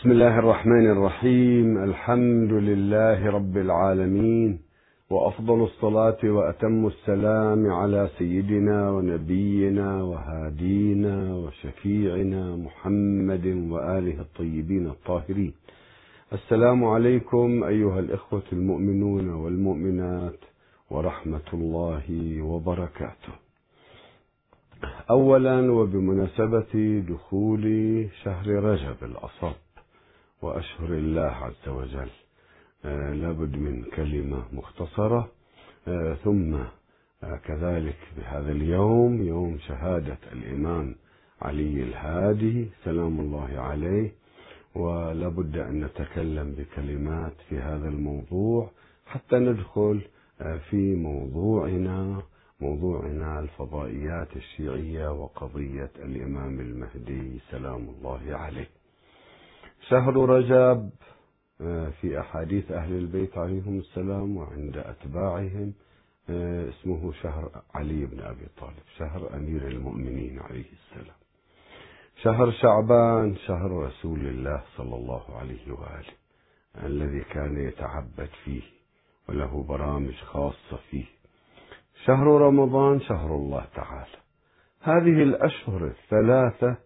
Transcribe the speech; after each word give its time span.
بسم 0.00 0.10
الله 0.10 0.38
الرحمن 0.38 0.90
الرحيم. 0.90 1.84
الحمد 1.84 2.52
لله 2.52 3.30
رب 3.30 3.56
العالمين 3.56 4.58
وأفضل 5.10 5.62
الصلاة 5.62 6.18
وأتم 6.24 6.86
السلام 6.86 7.70
على 7.70 8.08
سيدنا 8.18 8.90
ونبينا 8.90 10.02
وهادينا 10.02 11.34
وشفيعنا 11.34 12.56
محمد 12.56 13.46
وآله 13.70 14.20
الطيبين 14.20 14.86
الطاهرين. 14.86 15.52
السلام 16.32 16.84
عليكم 16.84 17.64
أيها 17.64 17.98
الإخوة 17.98 18.48
المؤمنون 18.52 19.30
والمؤمنات 19.30 20.40
ورحمة 20.90 21.48
الله 21.52 22.06
وبركاته. 22.42 23.34
اولا 25.10 25.72
وبمناسبة 25.72 27.02
دخول 27.08 27.64
شهر 28.24 28.46
رجب 28.48 28.96
الاصاب 29.02 29.54
وأشهر 30.42 30.88
الله 30.88 31.22
عز 31.22 31.68
وجل. 31.68 32.10
آه 32.84 33.12
لابد 33.12 33.56
من 33.56 33.82
كلمة 33.82 34.44
مختصرة. 34.52 35.28
آه 35.88 36.14
ثم 36.14 36.54
آه 36.54 37.36
كذلك 37.44 37.98
بهذا 38.16 38.52
اليوم 38.52 39.22
يوم 39.22 39.58
شهادة 39.58 40.18
الإمام 40.32 40.94
علي 41.42 41.82
الهادي 41.82 42.68
سلام 42.84 43.20
الله 43.20 43.60
عليه. 43.60 44.12
ولابد 44.74 45.56
أن 45.56 45.84
نتكلم 45.84 46.54
بكلمات 46.58 47.32
في 47.48 47.58
هذا 47.58 47.88
الموضوع 47.88 48.70
حتى 49.06 49.36
ندخل 49.38 50.00
في 50.70 50.94
موضوعنا 50.94 52.22
موضوعنا 52.60 53.40
الفضائيات 53.40 54.36
الشيعية 54.36 55.12
وقضية 55.12 55.90
الإمام 55.96 56.60
المهدي 56.60 57.38
سلام 57.50 57.88
الله 57.88 58.20
عليه. 58.36 58.68
شهر 59.88 60.16
رجب 60.16 60.90
في 62.00 62.20
أحاديث 62.20 62.72
أهل 62.72 62.92
البيت 62.92 63.38
عليهم 63.38 63.78
السلام 63.78 64.36
وعند 64.36 64.76
أتباعهم 64.76 65.72
اسمه 66.68 67.12
شهر 67.12 67.62
علي 67.74 68.06
بن 68.06 68.20
أبي 68.20 68.46
طالب 68.60 68.82
شهر 68.98 69.36
أمير 69.36 69.68
المؤمنين 69.68 70.38
عليه 70.38 70.64
السلام. 70.72 71.16
شهر 72.22 72.50
شعبان 72.50 73.36
شهر 73.36 73.70
رسول 73.70 74.20
الله 74.20 74.62
صلى 74.76 74.96
الله 74.96 75.36
عليه 75.36 75.72
وآله 75.72 76.14
الذي 76.84 77.20
كان 77.20 77.68
يتعبد 77.68 78.28
فيه 78.44 78.62
وله 79.28 79.64
برامج 79.68 80.14
خاصة 80.14 80.76
فيه. 80.90 81.06
شهر 82.04 82.26
رمضان 82.26 83.00
شهر 83.00 83.34
الله 83.36 83.64
تعالى. 83.74 84.18
هذه 84.80 85.22
الأشهر 85.22 85.86
الثلاثة 85.86 86.76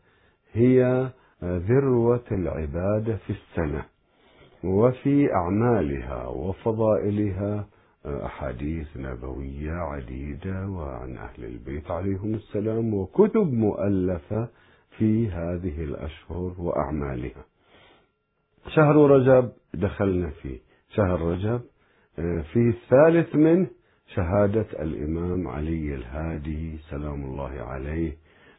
هي 0.52 1.10
ذروة 1.44 2.24
العبادة 2.32 3.16
في 3.16 3.30
السنة 3.30 3.84
وفي 4.64 5.32
أعمالها 5.34 6.26
وفضائلها 6.26 7.66
أحاديث 8.06 8.96
نبوية 8.96 9.72
عديدة 9.72 10.68
وعن 10.68 11.16
أهل 11.16 11.44
البيت 11.44 11.90
عليهم 11.90 12.34
السلام 12.34 12.94
وكتب 12.94 13.52
مؤلفة 13.52 14.48
في 14.98 15.28
هذه 15.28 15.84
الأشهر 15.84 16.52
وأعمالها. 16.58 17.44
شهر 18.68 18.96
رجب 18.96 19.52
دخلنا 19.74 20.30
فيه 20.30 20.58
شهر 20.88 21.20
رجب 21.20 21.60
في 22.52 22.56
الثالث 22.68 23.34
منه 23.34 23.66
شهادة 24.14 24.66
الإمام 24.82 25.48
علي 25.48 25.94
الهادي 25.94 26.78
سلام 26.90 27.24
الله 27.24 27.50
عليه 27.50 28.16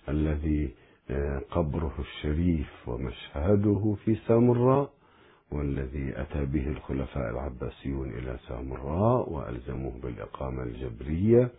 الذي 0.10 0.70
قبره 1.52 1.94
الشريف 2.00 2.88
ومشهده 2.90 3.96
في 4.06 4.16
سامراء 4.28 4.90
والذي 5.52 6.14
أتى 6.22 6.46
به 6.46 6.68
الخلفاء 6.68 7.30
العباسيون 7.32 8.10
إلى 8.10 8.38
سامراء 8.48 9.34
وألزموه 9.34 9.94
بالإقامة 10.04 10.64
الجبرية 10.64 11.50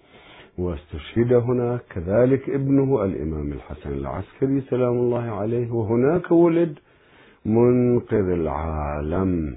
واستشهد 0.59 1.33
هناك. 1.33 1.81
كذلك 1.91 2.51
ابنه 2.51 3.05
الإمام 3.05 3.53
الحسن 3.53 3.93
العسكري 3.93 4.61
سلام 4.61 4.93
الله 4.99 5.23
عليه 5.23 5.71
وهناك 5.73 6.31
ولد 6.31 6.79
منقذ 7.45 8.29
العالم 8.29 9.57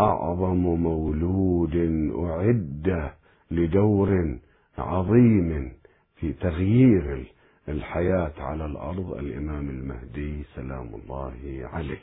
أعظم 0.00 0.56
مولود 0.82 1.76
أعد 2.30 3.10
لدور 3.50 4.38
عظيم 4.78 5.72
في 6.16 6.32
تغيير 6.32 7.32
الحياة 7.68 8.32
على 8.38 8.66
الأرض 8.66 9.12
الإمام 9.12 9.70
المهدي 9.70 10.42
سلام 10.54 10.90
الله 10.94 11.34
عليه. 11.72 12.00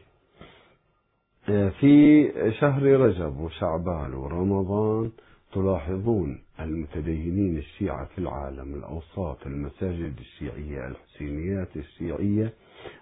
في 1.80 2.32
شهر 2.60 2.84
رجب 2.84 3.40
وشعبان 3.40 4.14
ورمضان 4.14 5.12
تلاحظون 5.54 6.40
المتدينين 6.60 7.58
الشيعة 7.58 8.06
في 8.06 8.18
العالم 8.18 8.74
الأوساط 8.74 9.46
المساجد 9.46 10.14
الشيعية 10.20 10.88
الحسينيات 10.88 11.78
الشيعية 11.78 12.54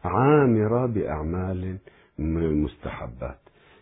عامرة 0.03 0.85
بأعمال 0.85 1.77
من 2.19 2.43
المستحبات 2.43 3.39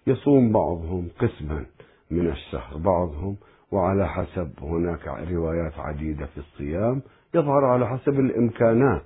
يصوم 0.07 0.51
بعضهم 0.51 1.07
قسما 1.19 1.65
من 2.11 2.27
الشهر 2.31 2.77
بعضهم 2.77 3.35
وعلى 3.71 4.07
حسب 4.09 4.51
هناك 4.61 5.07
روايات 5.31 5.73
عديدة 5.79 6.25
في 6.25 6.37
الصيام 6.37 7.01
يظهر 7.35 7.65
على 7.65 7.87
حسب 7.87 8.19
الإمكانات 8.19 9.05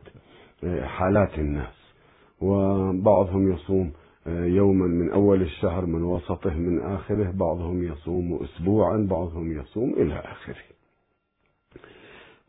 حالات 0.84 1.40
الناس. 1.40 1.94
وبعضهم 2.42 3.52
يصوم 3.52 3.92
يوما 4.28 4.88
من 4.88 5.12
أول 5.12 5.42
الشهر 5.42 5.86
من 5.86 6.04
وسطه 6.04 6.54
من 6.54 6.82
آخره. 6.82 7.32
بعضهم 7.32 7.84
يصوم 7.84 8.40
أسبوعا 8.44 9.08
بعضهم 9.10 9.60
يصوم 9.60 9.90
إلى 9.94 10.20
آخره. 10.20 10.64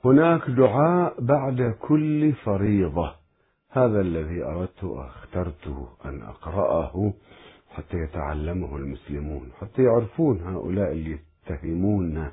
هناك 0.04 0.50
دعاء 0.50 1.15
بعد 1.20 1.75
كل 1.81 2.32
فريضة. 2.32 3.15
هذا 3.70 4.00
الذي 4.00 4.42
أردت 4.44 4.84
اخترت 4.84 5.88
أن 6.04 6.22
أقرأه 6.22 7.12
حتى 7.70 7.97
يتعلمه 7.97 8.76
المسلمون 8.76 9.48
حتى 9.60 9.82
يعرفون 9.82 10.41
هؤلاء 10.41 10.92
اللي 10.92 11.19
يتهموننا 11.50 12.32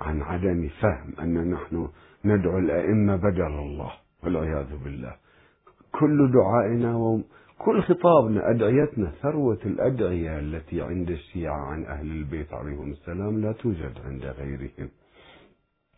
عن 0.00 0.22
عدم 0.22 0.68
فهم 0.80 1.12
أن 1.20 1.50
نحن 1.50 1.88
ندعو 2.24 2.58
الأئمة 2.58 3.16
بدل 3.16 3.42
الله 3.42 3.92
والعياذ 4.24 4.76
بالله. 4.84 5.14
كل 5.92 6.32
دعائنا 6.32 6.96
وكل 6.96 7.82
خطابنا 7.82 8.50
أدعيتنا 8.50 9.12
ثروة 9.22 9.58
الأدعية 9.66 10.38
التي 10.38 10.82
عند 10.82 11.10
الشيعة 11.10 11.60
عن 11.60 11.84
أهل 11.84 12.06
البيت 12.06 12.52
عليهم 12.52 12.90
السلام 12.90 13.40
لا 13.40 13.52
توجد 13.52 13.94
عند 14.06 14.24
غيرهم. 14.24 14.88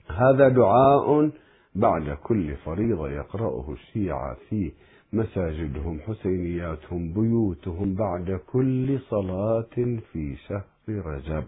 هذا 0.08 0.48
دعاء 0.48 1.30
بعد 1.74 2.16
كل 2.22 2.56
فريضة 2.56 3.10
يقرأه 3.10 3.72
الشيعة 3.72 4.36
في 4.48 4.72
مساجدهم 5.12 6.00
حسينياتهم 6.00 7.12
بيوتهم 7.12 7.94
بعد 7.94 8.40
كل 8.52 8.98
صلاة 8.98 9.74
في 10.12 10.36
شهر 10.48 10.88
رجب. 10.88 11.44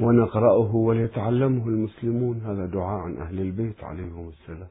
ونقرأه 0.00 0.74
وليتعلمه 0.74 1.68
المسلمون. 1.68 2.40
هذا 2.46 2.66
دعاء 2.66 3.00
عن 3.00 3.16
أهل 3.16 3.40
البيت 3.40 3.84
عليهم 3.84 4.28
السلام. 4.28 4.68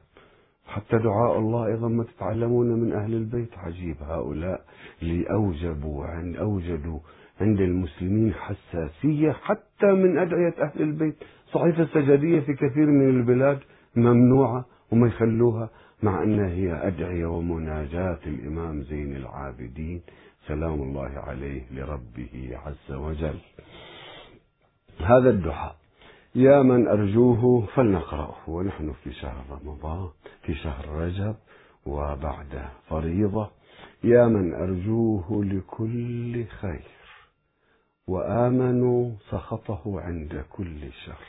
حتى 0.66 0.98
دعاء 0.98 1.38
الله 1.38 1.66
أيضا 1.66 1.88
ما 1.88 2.04
تتعلمون 2.04 2.66
من 2.66 2.92
أهل 2.92 3.14
البيت. 3.14 3.58
عجيب 3.58 3.96
هؤلاء 4.02 4.64
اللي 5.02 5.30
أوجبوا 5.30 6.04
عن 6.04 6.36
أوجدوا 6.36 6.98
عند 7.40 7.60
المسلمين 7.60 8.34
حساسية 8.34 9.32
حتى 9.32 9.86
من 9.86 10.18
أدعية 10.18 10.54
أهل 10.58 10.82
البيت. 10.82 11.16
صحيفة 11.52 11.82
السجدية 11.82 12.40
في 12.40 12.52
كثير 12.52 12.86
من 12.86 13.08
البلاد 13.08 13.58
ممنوعة 13.96 14.64
وما 14.92 15.06
يخلوها 15.06 15.70
مع 16.02 16.22
أنها 16.22 16.48
هي 16.48 16.86
أدعية 16.86 17.26
ومناجاة 17.26 18.18
الإمام 18.26 18.82
زين 18.82 19.16
العابدين. 19.16 20.00
سلام 20.46 20.82
الله 20.82 21.10
عليه 21.16 21.62
لربه 21.70 22.58
عز 22.66 22.92
وجل. 22.92 23.38
هذا 25.00 25.30
الدعاء. 25.30 25.76
يا 26.34 26.62
من 26.62 26.88
أرجوه 26.88 27.66
فلنقرأه. 27.66 28.36
ونحن 28.46 28.92
في 28.92 29.12
شهر 29.12 29.44
رمضان 29.50 30.08
في 30.42 30.54
شهر 30.54 30.88
رجب 30.88 31.36
وبعد 31.86 32.68
فريضة. 32.88 33.50
يا 34.04 34.26
من 34.26 34.54
أرجوه 34.54 35.44
لكل 35.44 36.46
خير. 36.46 36.90
وآمنوا 38.06 39.12
سخطه 39.30 40.00
عند 40.00 40.44
كل 40.50 40.92
شر. 40.92 41.24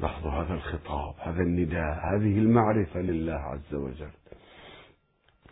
لاحظوا 0.00 0.30
هذا 0.30 0.54
الخطاب 0.54 1.14
هذا 1.18 1.42
النداء 1.42 2.14
هذه 2.14 2.38
المعرفة 2.38 3.00
لله 3.00 3.32
عز 3.32 3.74
وجل. 3.74 4.10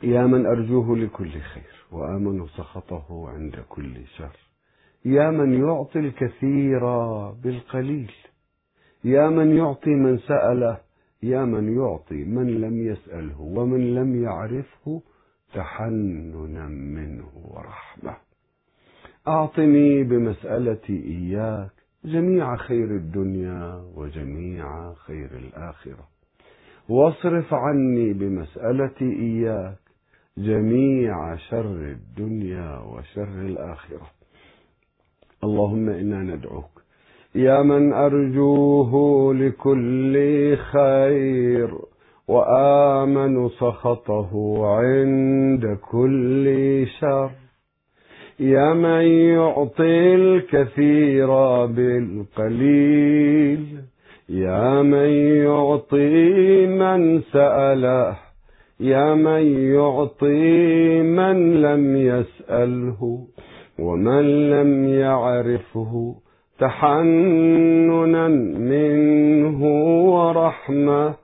يا 0.02 0.26
من 0.26 0.46
أرجوه 0.46 0.96
لكل 0.96 1.40
خير. 1.40 1.72
وآمنوا 1.92 2.46
سخطه 2.46 3.28
عند 3.28 3.64
كل 3.68 4.06
شر. 4.06 4.36
يا 5.06 5.31
من 5.31 5.55
يعطي 5.55 5.99
الكثير 5.99 6.81
بالقليل. 7.31 8.12
يا 9.05 9.29
من 9.29 9.56
يعطي 9.56 9.91
من 9.91 10.19
سأله 10.19 10.79
يا 11.23 11.44
من 11.44 11.76
يعطي 11.76 12.25
من 12.25 12.61
لم 12.61 12.87
يسأله 12.87 13.41
ومن 13.41 13.94
لم 13.94 14.23
يعرفه 14.23 15.03
تحننا 15.55 16.67
منه 16.69 17.29
أعطني 19.29 20.03
بمسألتي 20.05 21.05
إياك 21.05 21.70
جميع 22.05 22.56
خير 22.56 22.85
الدنيا 22.85 23.85
وجميع 23.94 24.94
خير 24.94 25.31
الآخرة. 25.37 26.09
واصرف 26.88 27.55
عني 27.55 28.12
بمسألتي 28.12 29.12
إياك 29.12 29.79
جميع 30.38 31.37
شر 31.37 31.97
الدنيا 31.97 32.79
وشر 32.79 33.41
الآخرة. 33.41 34.15
اللهم 35.44 35.88
إنا 35.88 36.23
ندعوك. 36.23 36.83
يا 37.35 37.62
من 37.62 37.93
أرجوه 37.93 38.93
لكل 39.35 40.15
خير 40.56 41.71
وآمن 42.29 43.49
سخطه 43.49 44.31
عند 44.67 45.79
كل 45.91 46.87
شر. 47.00 47.31
يا 48.41 48.75
من 48.75 49.05
يعطي 49.37 50.15
الكثير 50.15 51.27
بالقليل 51.67 53.61
يا 54.29 54.83
من 54.83 55.09
يعطي 55.44 56.67
من 56.67 57.21
سأله 57.21 58.17
يا 58.81 59.15
من 59.15 59.73
يعطي 59.75 61.03
من 61.03 61.62
لم 61.62 61.97
يسأله. 61.97 63.27
ومن 63.78 64.50
لم 64.50 64.88
يعرفه 64.88 66.14
تحننا 66.58 68.28
منه 68.58 69.64
ورحمة. 70.05 71.14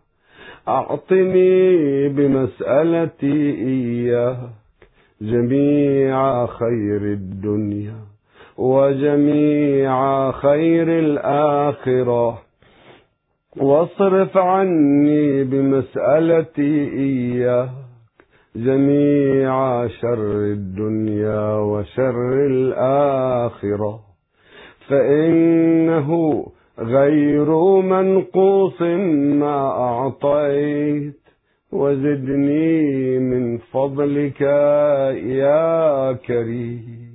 أعطني 0.69 2.09
بمسألتي 2.09 3.55
إياك 3.55 4.37
جميع 5.21 6.47
خير 6.47 7.03
الدنيا 7.03 7.97
وجميع 8.59 10.31
خير 10.31 10.99
الآخرة. 10.99 12.43
واصرف 13.57 14.37
عني 14.37 15.45
بمسألتي 15.45 16.89
إياك 16.93 17.82
جميع 18.57 19.87
شر 19.87 20.45
الدنيا 20.45 21.57
وشر 21.57 22.47
الآخرة. 22.47 24.01
فإنه 24.89 26.47
غير 26.79 27.81
منقوص 27.81 28.83
ما 29.41 29.69
أعطيت. 29.69 31.23
وزدني 31.73 33.19
من 33.19 33.59
فضلك 33.59 34.41
يا 34.41 36.13
كريم. 36.13 37.13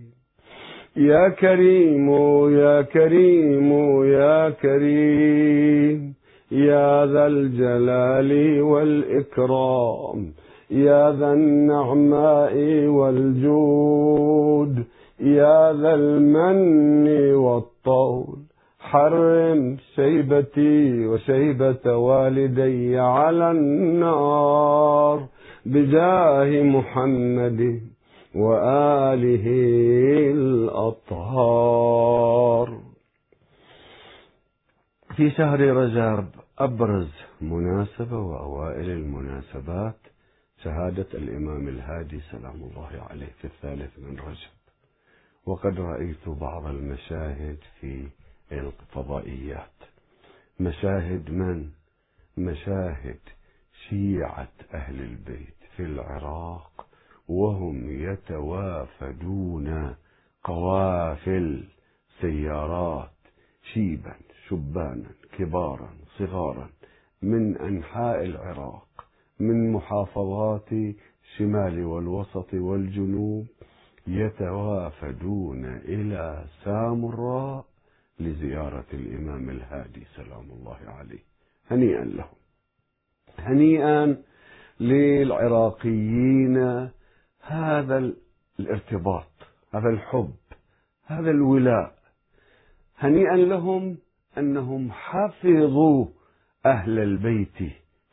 يا 0.96 1.30
كريم 1.30 2.10
يا 2.52 2.82
كريم 2.82 3.74
يا 4.06 4.50
كريم. 4.50 6.14
يا 6.52 7.06
ذا 7.06 7.28
الجلال 7.28 8.62
والإكرام. 8.62 10.47
يا 10.72 11.12
ذا 11.12 11.34
النعماء 11.34 12.56
والجود 12.88 14.84
يا 15.20 15.74
ذا 15.74 15.94
المن 15.94 17.08
والطول. 17.36 18.38
حرم 18.80 19.78
شيبتي 19.96 21.08
وشيبة 21.08 21.98
والدي 21.98 23.00
على 23.00 23.52
النار 23.52 25.26
بجاه 25.66 26.64
محمد 26.64 27.82
وآله 28.36 29.48
الأطهار. 31.12 31.98
في 35.16 35.30
شهر 35.30 35.60
رجب 35.60 36.26
أبرز 36.60 37.12
مناسبة 37.42 38.18
وأوائل 38.20 38.90
المناسبات 38.90 39.96
شهادة 40.64 41.08
الإمام 41.14 41.68
الهادي 41.68 42.20
سلام 42.32 42.56
الله 42.56 43.08
عليه 43.10 43.32
في 43.42 43.46
الثالث 43.46 44.00
من 44.00 44.20
رجب. 44.20 44.58
وقد 45.46 45.80
رأيت 45.80 46.30
بعض 46.30 46.66
المشاهد 46.66 47.58
في 47.82 48.08
الفضائيات 48.52 49.78
مشاهد 50.60 51.32
من؟ 51.32 51.70
مشاهد 52.38 53.20
شيعة 53.90 54.52
أهل 54.74 55.02
البيت 55.02 55.56
في 55.76 55.84
العراق 55.84 56.88
وهم 57.28 57.92
يتوافدون 58.12 59.96
قوافل 60.44 61.64
سيارات 62.22 63.12
شيبا 63.74 64.16
شبانا 64.48 65.12
كبارا 65.38 65.90
صغارا 66.18 66.70
من 67.22 67.58
أنحاء 67.58 68.26
العراق. 68.26 68.87
من 69.40 69.72
محافظات 69.72 70.72
الشمال 70.72 71.86
والوسط 71.86 72.54
والجنوب 72.54 73.48
يتوافدون 74.08 75.66
إلى 75.66 76.44
سامراء 76.64 77.66
لزيارة 78.20 78.86
الإمام 78.94 79.50
الهادي 79.50 80.04
سلام 80.16 80.52
الله 80.52 80.78
عليه 80.88 81.20
هنيئا 81.72 82.04
لهم. 82.04 82.38
هنيئا 83.40 84.18
للعراقيين 84.80 86.58
هذا 87.42 88.14
الارتباط 88.60 89.32
هذا 89.74 89.90
الحب 89.90 90.34
هذا 91.06 91.32
الولاء. 91.32 91.96
هنيئا 92.98 93.36
لهم 93.36 93.98
أنهم 94.38 94.92
حفظوا 94.92 96.06
أهل 96.66 97.00
البيت 97.00 97.58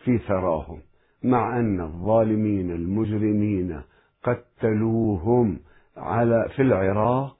في 0.04 0.18
ثراهم. 0.18 0.80
مع 1.24 1.58
أن 1.58 1.80
الظالمين 1.80 2.70
المجرمين 2.70 3.80
قتلوهم 4.22 5.58
على 5.96 6.48
في 6.56 6.62
العراق 6.62 7.36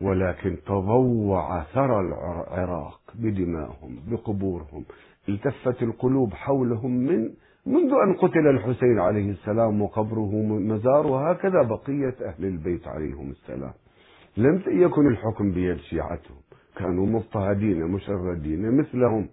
ولكن 0.00 0.56
تضوع 0.66 1.62
ثرى 1.62 2.00
العراق 2.00 3.00
بدمائهم 3.14 3.96
بقبورهم. 4.10 4.84
التفت 5.28 5.82
القلوب 5.82 6.32
حولهم 6.32 6.90
من 6.90 7.30
منذ 7.66 7.92
أن 8.06 8.14
قتل 8.14 8.46
الحسين 8.46 8.98
عليه 8.98 9.30
السلام 9.30 9.82
وقبره 9.82 10.34
مزار 10.42 11.06
وهكذا 11.06 11.62
بقية 11.62 12.14
أهل 12.28 12.44
البيت 12.44 12.88
عليهم 12.88 13.30
السلام. 13.30 13.72
لم 14.36 14.62
يكن 14.66 15.06
الحكم 15.06 15.50
بيد 15.50 15.76
شيعتهم. 15.76 16.36
كانوا 16.76 17.06
مضطهدين 17.06 17.84
مشردين 17.84 18.78
مثلهم. 18.78 19.28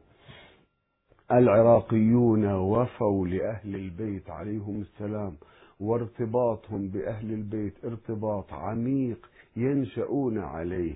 العراقيون 1.32 2.54
وفوا 2.54 3.28
لأهل 3.28 3.76
البيت 3.76 4.30
عليهم 4.30 4.82
السلام 4.82 5.34
وارتباطهم 5.80 6.88
بأهل 6.88 7.32
البيت 7.32 7.74
ارتباط 7.86 8.54
عميق 8.54 9.30
ينشؤون 9.56 10.38
عليه 10.38 10.94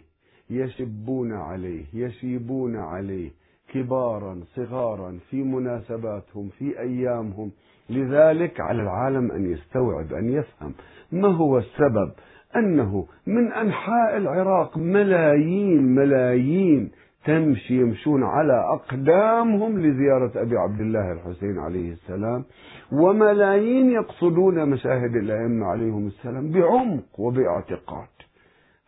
يشبون 0.50 1.34
عليه 1.34 1.86
يشيبون 1.94 2.76
عليه 2.76 3.32
كبارا 3.74 4.40
صغارا 4.56 5.20
في 5.30 5.44
مناسباتهم 5.44 6.50
في 6.50 6.80
أيامهم. 6.80 7.52
لذلك 7.90 8.60
على 8.60 8.82
العالم 8.82 9.32
أن 9.32 9.52
يستوعب 9.52 10.14
أن 10.14 10.30
يفهم 10.30 10.74
ما 11.12 11.28
هو 11.28 11.58
السبب. 11.58 12.12
أنه 12.56 13.06
من 13.28 13.52
أنحاء 13.52 14.18
العراق 14.18 14.78
ملايين 14.78 15.82
ملايين 15.96 16.92
تمشي 17.26 17.74
يمشون 17.74 18.24
على 18.24 18.54
أقدامهم 18.74 19.80
لزيارة 19.80 20.32
أبي 20.42 20.58
عبد 20.58 20.80
الله 20.82 21.12
الحسين 21.12 21.60
عليه 21.60 21.92
السلام 21.92 22.46
وملايين 22.92 23.92
يقصدون 23.92 24.70
مشاهد 24.70 25.16
الأئمة 25.16 25.66
عليهم 25.66 26.08
السلام 26.08 26.52
بعمق 26.52 27.20
وباعتقاد. 27.20 28.08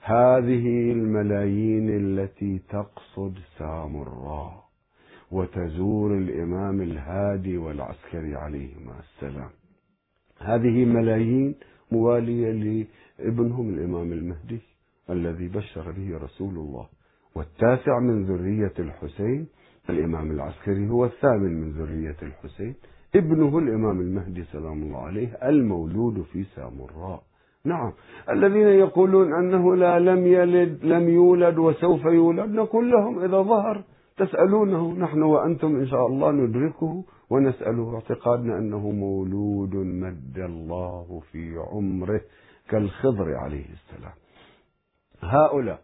هذه 0.04 0.92
الملايين 0.92 1.90
التي 1.90 2.62
تقصد 2.70 3.34
سامراء 3.58 4.64
وتزور 5.32 6.18
الإمام 6.18 6.82
الهادي 6.82 7.58
والعسكري 7.58 8.36
عليهما 8.36 8.94
السلام. 9.00 9.50
هذه 10.40 10.86
ملايين 10.86 11.56
موالية 11.92 12.86
لابنهم 13.20 13.70
الإمام 13.70 14.14
المهدي 14.14 14.60
الذي 15.10 15.48
بشر 15.48 15.92
به 15.92 16.18
رسول 16.18 16.56
الله. 16.56 17.01
والتاسع 17.36 18.00
من 18.00 18.26
ذرية 18.26 18.74
الحسين 18.80 19.48
الإمام 19.90 20.32
العسكري 20.32 20.90
هو 20.90 21.06
الثامن 21.06 21.62
من 21.62 21.72
ذرية 21.72 22.16
الحسين. 22.24 22.76
ابنه 23.16 23.58
الإمام 23.58 24.02
المهدي 24.02 24.44
سلام 24.44 24.84
الله 24.84 25.00
عليه 25.00 25.38
المولود 25.44 26.22
في 26.22 26.44
سامراء. 26.44 27.24
نعم 27.66 27.94
الذين 28.30 28.68
يقولون 28.68 29.34
أنه 29.34 29.76
لا 29.76 30.00
لم 30.00 30.28
يلد 30.28 30.86
لم 30.86 31.10
يولد 31.10 31.58
وسوف 31.58 32.06
يولد 32.06 32.50
نقول 32.52 32.92
لهم 32.92 33.20
إذا 33.20 33.42
ظهر 33.42 33.84
تسألونه 34.18 34.94
نحن 34.94 35.22
وأنتم 35.22 35.76
إن 35.76 35.88
شاء 35.88 36.08
الله 36.08 36.32
ندركه 36.32 37.04
ونسأله. 37.30 37.96
اعتقادنا 37.96 38.58
أنه 38.58 38.92
مولود 38.92 39.76
مد 39.76 40.38
الله 40.38 41.22
في 41.32 41.58
عمره 41.58 42.22
كالخضر 42.70 43.34
عليه 43.36 43.66
السلام. 43.66 44.14
هؤلاء 45.22 45.82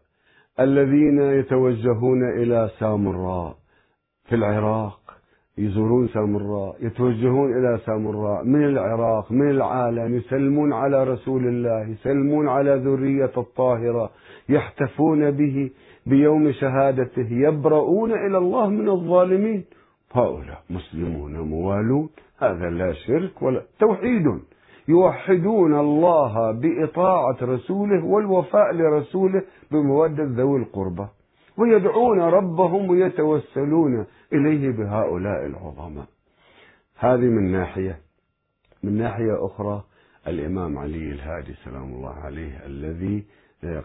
الذين 0.60 1.20
يتوجهون 1.20 2.30
إلى 2.30 2.70
سامراء 2.80 3.56
في 4.30 4.36
العراق 4.36 5.00
يزورون 5.58 6.08
سامراء 6.08 6.76
يتوجهون 6.82 7.58
إلى 7.58 7.80
سامراء 7.86 8.44
من 8.44 8.64
العراق 8.64 9.32
من 9.32 9.50
العالم 9.50 10.16
يسلمون 10.16 10.74
على 10.74 11.04
رسول 11.04 11.48
الله 11.48 11.88
يسلمون 11.90 12.48
على 12.48 12.76
ذرية 12.76 13.32
الطاهرة 13.38 14.10
يحتفون 14.50 15.32
به 15.32 15.72
بيوم 16.06 16.52
شهادته 16.52 17.28
يبرؤون 17.32 18.12
إلى 18.12 18.38
الله 18.38 18.70
من 18.70 18.90
الظالمين. 18.90 19.64
هؤلاء 20.12 20.62
مسلمون 20.70 21.40
موالون 21.40 22.10
هذا 22.40 22.70
لا 22.70 22.94
شرك 22.94 23.42
ولا 23.42 23.62
توحيد. 23.80 24.26
يوحدون 24.88 25.80
الله 25.80 26.52
بإطاعة 26.52 27.38
رسوله 27.42 28.06
والوفاء 28.06 28.74
لرسوله 28.74 29.44
بمودة 29.72 30.24
ذوي 30.24 30.60
القربى 30.60 31.08
ويدعون 31.58 32.20
ربهم 32.20 32.90
ويتوسلون 32.90 34.06
إليه 34.34 34.70
بهؤلاء 34.70 35.46
العظماء. 35.46 36.06
هذه 36.98 37.26
من 37.26 37.52
ناحية. 37.52 38.00
من 38.84 38.98
ناحية 38.98 39.46
أخرى 39.46 39.84
الإمام 40.28 40.78
علي 40.78 41.12
الهادي 41.12 41.54
سلام 41.54 41.94
الله 41.94 42.14
عليه 42.14 42.66
الذي 42.66 43.26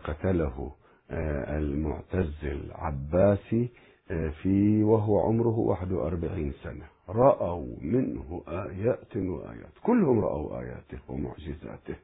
قتله 0.05 0.73
آه، 1.11 1.59
المعتز 1.59 2.45
العباسي 2.45 3.71
آه، 4.11 4.29
في 4.29 4.83
وهو 4.85 5.21
عمره 5.21 5.59
41 5.59 6.53
سنة. 6.63 6.85
رأوا 7.13 7.77
منه 7.83 8.43
آيات 8.49 9.17
وآيات. 9.17 9.75
كلهم 9.83 10.21
رأوا 10.21 10.61
آياته 10.61 10.99
ومعجزاته. 11.09 11.97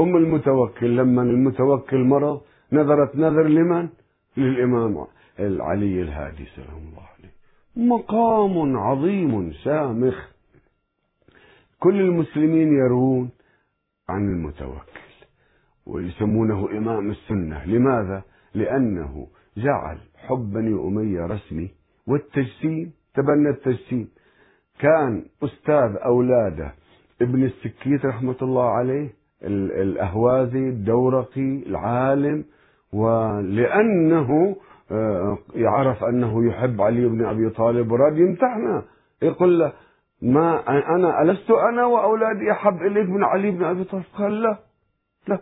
أم 0.00 0.16
المتوكل 0.16 0.96
لما 0.96 1.22
المتوكل 1.22 2.04
مرض 2.04 2.40
نظرت 2.72 3.16
نظر 3.16 3.48
لمن؟ 3.48 3.88
للإمام 4.36 5.06
العلي 5.38 6.02
الهادي 6.02 6.44
سلام 6.56 6.78
الله 6.78 7.06
عليه. 7.18 7.32
مقام 7.76 8.76
عظيم 8.76 9.52
شامخ 9.52 10.30
كل 11.78 12.00
المسلمين 12.00 12.72
يرون 12.72 13.30
عن 14.08 14.22
المتوكل 14.32 15.00
ويسمونه 15.86 16.70
إمام 16.70 17.10
السنة. 17.10 17.64
لماذا؟ 17.64 18.22
لأنه 18.54 19.26
جعل 19.56 19.98
حب 20.16 20.52
بني 20.52 20.74
أمية 20.74 21.26
رسمي 21.26 21.70
والتجسيم. 22.06 22.92
تبنى 23.14 23.50
التجسيم 23.50 24.08
كان 24.80 25.22
أستاذ 25.44 25.96
أولاده 26.04 26.74
ابن 27.22 27.44
السكيت 27.44 28.06
رحمة 28.06 28.36
الله 28.42 28.70
عليه 28.70 29.08
الأهوازي 29.82 30.68
الدورقي 30.68 31.62
العالم 31.66 32.44
ولأنه 32.92 34.56
آه، 34.92 35.38
يعرف 35.54 36.04
أنه 36.04 36.46
يحب 36.48 36.80
علي 36.80 37.06
بن 37.06 37.24
أبي 37.24 37.50
طالب 37.50 37.92
وراد 37.92 38.18
يمتحنا 38.18 38.82
يقول 39.22 39.58
له 39.58 39.72
ما 40.22 40.68
أنا 40.68 41.22
ألست 41.22 41.50
أنا 41.50 41.86
وأولادي 41.86 42.52
أحب 42.52 42.82
إليك 42.82 43.08
من 43.08 43.24
علي 43.24 43.50
بن 43.50 43.64
أبي 43.64 43.84
طالب؟ 43.84 44.04
قال 44.18 44.42
لا 44.42 44.56
لا. 45.28 45.38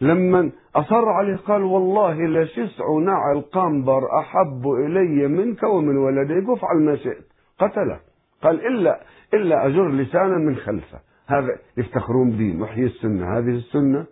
لما 0.00 0.50
أصر 0.76 1.08
عليه 1.08 1.36
قال 1.36 1.62
والله 1.62 2.26
لشسع 2.26 2.84
نعل 2.98 3.40
قنبر 3.40 4.18
أحب 4.18 4.66
إلي 4.66 5.28
منك 5.28 5.62
ومن 5.62 5.96
ولديك 5.96 6.48
وافعل 6.48 6.76
ما 6.76 6.96
شئت. 6.96 7.24
قتله. 7.58 8.00
قال 8.42 8.66
إلا 8.66 9.00
إلا 9.34 9.66
أجر 9.66 9.88
لسانا 9.88 10.38
من 10.38 10.56
خلفه. 10.56 10.98
هذا 11.26 11.58
يفتخرون 11.76 12.30
بدين 12.30 12.62
وحي 12.62 12.82
السنة. 12.82 13.38
هذه 13.38 13.50
السنة 13.50 14.06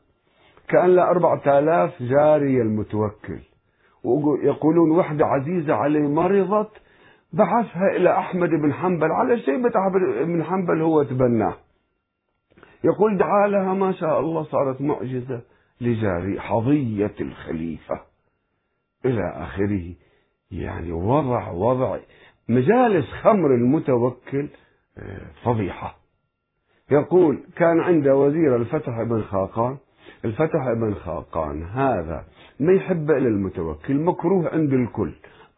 كأن 0.68 0.94
له 0.94 1.10
أربعة 1.10 1.58
آلاف 1.58 2.02
جارية 2.02 2.62
المتوكل. 2.62 3.40
ويقولون 4.04 4.90
وحدة 4.90 5.26
عزيزة 5.26 5.74
عليه 5.74 6.08
مرضت 6.08 6.70
بعثها 7.32 7.96
إلى 7.96 8.18
أحمد 8.18 8.48
بن 8.48 8.72
حنبل 8.72 9.12
على 9.12 9.38
شيء 9.38 9.54
أحمد 9.54 10.26
بن 10.26 10.44
حنبل 10.44 10.82
هو 10.82 11.02
تبناه. 11.02 11.54
يقول 12.84 13.16
دعا 13.16 13.48
لها 13.48 13.74
ما 13.74 13.92
شاء 13.92 14.20
الله 14.20 14.42
صارت 14.42 14.80
معجزة. 14.80 15.40
لجاري 15.82 16.40
حظية 16.40 17.14
الخليفة. 17.20 18.00
إلى 19.04 19.32
آخره 19.36 19.94
يعني 20.50 20.92
وضع 20.92 21.50
وضع 21.50 21.98
مجالس 22.48 23.06
خمر 23.22 23.54
المتوكل 23.54 24.48
آه، 24.98 25.20
فضيحة. 25.44 25.96
يقول 26.90 27.38
كان 27.56 27.80
عند 27.80 28.08
وزير 28.08 28.56
الفتح 28.56 29.02
بن 29.02 29.22
خاقان 29.22 29.76
الفتح 30.24 30.72
بن 30.72 30.94
خاقان 30.94 31.62
هذا 31.62 32.24
ما 32.60 32.72
يحب 32.72 33.10
إلى 33.10 33.28
المتوكل 33.28 33.94
مكروه 33.94 34.48
عند 34.48 34.72
الكل. 34.72 35.12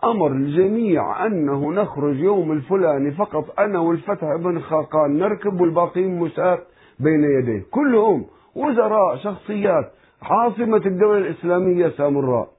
أمر 0.04 0.32
الجميع 0.32 1.26
أنه 1.26 1.72
نخرج 1.72 2.16
يوم 2.16 2.52
الفلاني 2.52 3.10
فقط 3.10 3.60
أنا 3.60 3.78
والفتح 3.78 4.36
بن 4.36 4.60
خاقان 4.60 5.18
نركب 5.18 5.60
والباقيين 5.60 6.18
مساق 6.18 6.66
بين 7.00 7.24
يديه. 7.24 7.64
كلهم 7.70 8.26
وزراء 8.54 9.16
شخصيات 9.16 9.92
عاصمة 10.24 10.76
الدولة 10.86 11.18
الإسلامية 11.18 11.88
سامراء. 11.88 12.52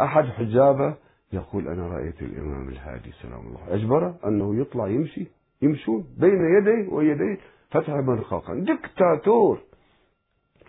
أحد 0.00 0.24
حجابه 0.24 0.94
يقول 1.32 1.68
أنا 1.68 1.88
رأيت 1.88 2.22
الإمام 2.22 2.68
الهادي 2.68 3.12
سلام 3.22 3.40
الله 3.46 3.74
أجبره 3.74 4.18
أنه 4.26 4.60
يطلع 4.60 4.88
يمشي 4.88 5.26
يمشون 5.62 6.06
بين 6.18 6.40
يديه 6.58 6.92
ويديه 6.92 7.38
فتح 7.70 8.00
بن 8.00 8.20
خاقان 8.20 8.64
دكتاتور 8.64 9.60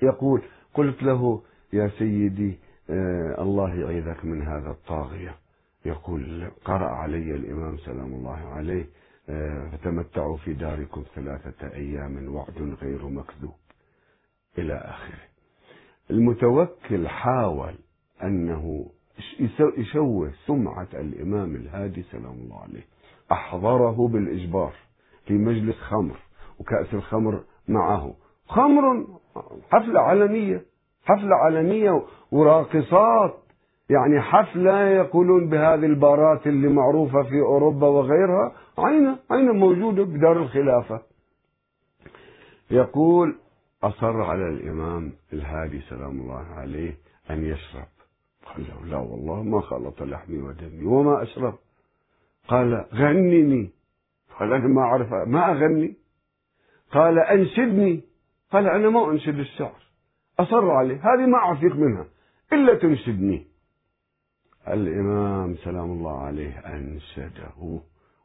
يقول 0.01 0.41
قلت 0.73 1.03
له 1.03 1.41
يا 1.73 1.87
سيدي 1.87 2.59
آه 2.89 3.41
الله 3.41 3.73
يعيذك 3.75 4.25
من 4.25 4.41
هذا 4.41 4.69
الطاغية. 4.71 5.35
يقول 5.85 6.51
قرأ 6.65 6.89
علي 6.89 7.35
الإمام 7.35 7.77
سلام 7.77 8.13
الله 8.13 8.53
عليه 8.53 8.85
آه 9.29 9.69
فتمتعوا 9.69 10.37
في 10.37 10.53
داركم 10.53 11.03
ثلاثة 11.15 11.73
أيام 11.73 12.35
وعد 12.35 12.77
غير 12.81 13.05
مكذوب. 13.07 13.55
إلى 14.57 14.73
آخره. 14.73 15.30
المتوكل 16.11 17.07
حاول 17.07 17.73
أنه 18.23 18.85
يشوه 19.77 20.31
سمعة 20.47 20.87
الإمام 20.93 21.55
الهادي 21.55 22.03
سلام 22.03 22.33
الله 22.43 22.61
عليه. 22.61 22.85
أحضره 23.31 24.07
بالإجبار 24.07 24.73
في 25.25 25.33
مجلس 25.33 25.75
خمر 25.75 26.15
وكأس 26.59 26.93
الخمر 26.93 27.43
معه. 27.67 28.13
خمر 28.47 29.07
حفلة 29.71 29.99
علنية 29.99 30.65
حفلة 31.05 31.35
علنية 31.35 32.03
وراقصات. 32.31 33.37
يعني 33.89 34.21
حفلة 34.21 34.87
يقولون 34.87 35.49
بهذه 35.49 35.85
البارات 35.85 36.47
اللي 36.47 36.67
معروفة 36.67 37.23
في 37.23 37.39
أوروبا 37.41 37.87
وغيرها. 37.87 38.51
عينة 38.77 39.17
عينة 39.31 39.53
موجودة 39.53 40.03
بدار 40.03 40.37
الخلافة. 40.37 41.01
يقول 42.71 43.35
أصر 43.83 44.21
على 44.21 44.49
الإمام 44.49 45.13
الهادي 45.33 45.81
سلام 45.81 46.21
الله 46.21 46.45
عليه 46.45 46.97
أن 47.29 47.45
يشرب. 47.45 47.87
قال 48.45 48.67
له 48.67 48.85
لا 48.85 48.97
والله 48.97 49.43
ما 49.43 49.61
خلط 49.61 50.03
لحمي 50.03 50.37
ودمي 50.37 50.85
وما 50.85 51.23
أشرب. 51.23 51.55
قال 52.47 52.85
غنني. 52.93 53.69
قال 54.39 54.53
أنا 54.53 54.67
ما 54.67 54.81
أعرف 54.81 55.13
ما 55.13 55.51
أغني. 55.51 55.95
قال 56.91 57.19
أنشدني. 57.19 58.01
قال 58.51 58.67
أنا 58.67 58.89
ما 58.89 59.11
أنشد 59.11 59.39
الشعر. 59.39 59.81
أصر 60.39 60.71
عليه. 60.71 60.95
هذه 60.95 61.25
ما 61.25 61.37
أعفيك 61.37 61.75
منها 61.75 62.05
إلا 62.53 62.73
تنشدني. 62.75 63.47
الإمام 64.67 65.55
سلام 65.55 65.91
الله 65.91 66.21
عليه 66.21 66.59
أنشده 66.59 67.79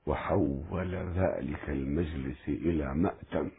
وحول 0.07 0.95
ذلك 1.17 1.69
المجلس 1.69 2.49
إلى 2.49 2.95
مأتم. 2.95 3.51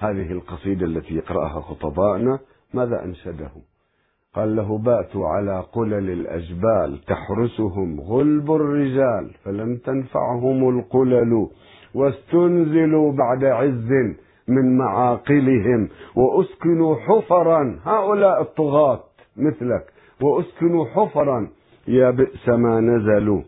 هذه 0.00 0.32
القصيدة 0.32 0.86
التي 0.86 1.14
يقرأها 1.14 1.60
خطبائنا 1.60 2.38
ماذا 2.74 3.04
أنشده 3.04 3.50
قال 4.34 4.56
له 4.56 4.78
باتوا 4.78 5.28
على 5.28 5.64
قلل 5.72 6.10
الأجبال 6.10 7.00
تحرسهم 7.06 8.00
غلب 8.00 8.52
الرجال 8.52 9.30
فلم 9.44 9.76
تنفعهم 9.76 10.78
القلل 10.78 11.48
واستنزلوا 11.94 13.12
بعد 13.12 13.44
عز 13.44 13.90
من 14.48 14.78
معاقلهم 14.78 15.88
وأسكنوا 16.16 16.96
حفرا 16.96 17.80
هؤلاء 17.84 18.42
الطغاة 18.42 19.00
مثلك 19.36 19.92
وأسكنوا 20.22 20.84
حفرا 20.86 21.48
يا 21.88 22.10
بئس 22.10 22.48
ما 22.48 22.80
نزلوا. 22.80 23.42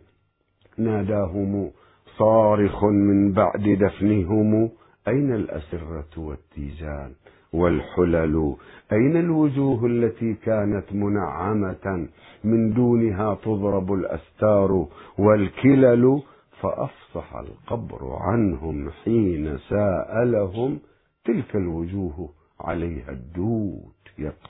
ناداهم 0.78 1.70
صارخ 2.18 2.84
من 2.84 3.32
بعد 3.32 3.78
دفنهم 3.80 4.70
أين 5.08 5.34
الأسرة 5.34 6.10
والتيجان 6.16 7.12
والحلل؟ 7.52 8.56
أين 8.92 9.16
الوجوه 9.16 9.86
التي 9.86 10.34
كانت 10.34 10.92
منعمة؟ 10.92 12.08
من 12.44 12.72
دونها 12.72 13.34
تضرب 13.34 13.92
الأستار 13.92 14.86
والكلل 15.18 16.22
فأفصح 16.60 17.34
القبر 17.34 18.16
عنهم 18.20 18.90
حين 18.90 19.58
ساءلهم 19.58 20.78
تلك 21.24 21.56
الوجوه 21.56 22.28
عليها 22.60 23.10
الدود 23.10 23.92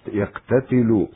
يقتتل. 0.08 1.08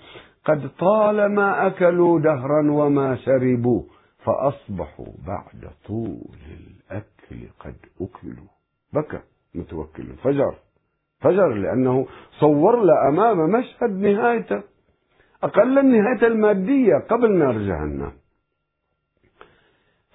قد 0.44 0.70
طالما 0.78 1.66
أكلوا 1.66 2.20
دهرا 2.20 2.70
وما 2.70 3.16
شربوا 3.16 3.82
فأصبحوا 4.24 5.12
بعد 5.26 5.70
طول 5.86 6.36
الأكل 6.50 7.48
قد 7.60 7.76
أكلوا. 8.00 8.55
بكى 8.96 9.20
متوكل. 9.54 10.04
فجر. 10.24 10.54
فجر 11.20 11.48
لأنه 11.48 12.06
صور 12.40 12.82
له 12.82 13.08
أمامه 13.08 13.58
مشهد 13.58 13.90
نهايته. 13.90 14.62
أقل 15.42 15.78
النهاية 15.78 16.26
المادية 16.26 16.94
قبل 17.10 17.38
نار 17.38 17.58
جهنم. 17.58 18.12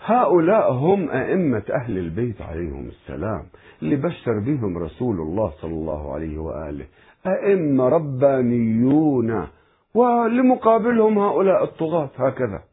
هؤلاء 0.06 0.72
هم 0.72 1.10
أئمة 1.10 1.64
أهل 1.74 1.98
البيت 1.98 2.42
عليهم 2.42 2.88
السلام 2.88 3.46
اللي 3.82 3.96
بشر 3.96 4.40
بهم 4.40 4.78
رسول 4.78 5.16
الله 5.22 5.50
صلى 5.62 5.74
الله 5.74 6.14
عليه 6.14 6.38
وآله. 6.38 6.86
أئمة 7.26 7.90
ربانيون 7.90 9.48
ولمقابلهم 9.94 11.20
هؤلاء 11.20 11.64
الطغاة 11.64 12.10
هكذا. 12.16 12.64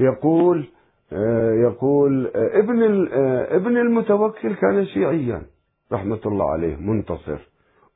يقول 0.00 0.68
يقول 1.66 2.30
ابن 2.34 3.08
ابن 3.50 3.76
المتوكل 3.76 4.54
كان 4.54 4.84
شيعيا 4.86 5.42
رحمة 5.92 6.20
الله 6.26 6.50
عليه 6.50 6.76
منتصر. 6.76 7.38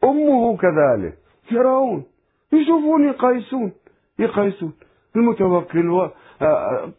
أمه 0.04 0.56
كذلك 0.56 1.18
فرعون 1.50 2.02
يشوفون 2.52 3.08
يقايسون 3.08 3.72
يقايسون. 4.18 4.72
المتوكل 5.16 6.08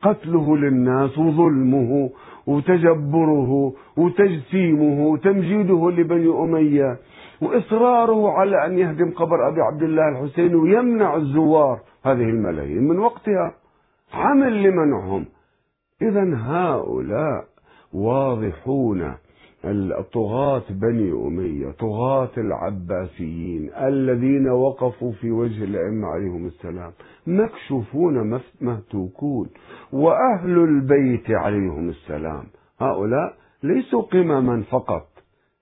قتله 0.02 0.58
للناس 0.58 1.18
وظلمه 1.18 2.10
وتجبره 2.48 3.74
وتجسيمه 3.98 5.08
وتمجيده 5.08 5.92
لبني 5.92 6.30
أمية 6.44 6.98
وإصراره 7.42 8.32
على 8.32 8.66
أن 8.66 8.78
يهدم 8.78 9.12
قبر 9.12 9.48
أبي 9.48 9.62
عبد 9.62 9.84
الله 9.84 10.10
الحسين 10.10 10.56
ويمنع 10.56 11.16
الزوار 11.16 11.80
هذه 12.04 12.30
الملايين. 12.30 12.88
من 12.88 13.00
وقتها 13.00 13.54
عمل 14.14 14.64
لمنعهم. 14.64 15.26
إذا 16.02 16.36
هؤلاء 16.36 17.46
واضحون 17.94 19.14
الطغاة 19.66 20.64
بني 20.70 21.12
أمية 21.12 21.72
طغاة 21.72 22.30
العباسيين 22.38 23.72
الذين 23.74 24.50
وقفوا 24.50 25.12
في 25.12 25.32
وجه 25.32 25.64
الأئمة 25.64 26.08
عليهم 26.08 26.46
السلام 26.46 26.92
مكشوفون 27.28 28.42
مهتوكون 28.62 29.50
وأهل 29.94 30.58
البيت 30.58 31.32
عليهم 31.32 31.90
السلام. 31.90 32.44
هؤلاء 32.80 33.34
ليسوا 33.64 34.02
قمما 34.02 34.64
فقط. 34.72 35.08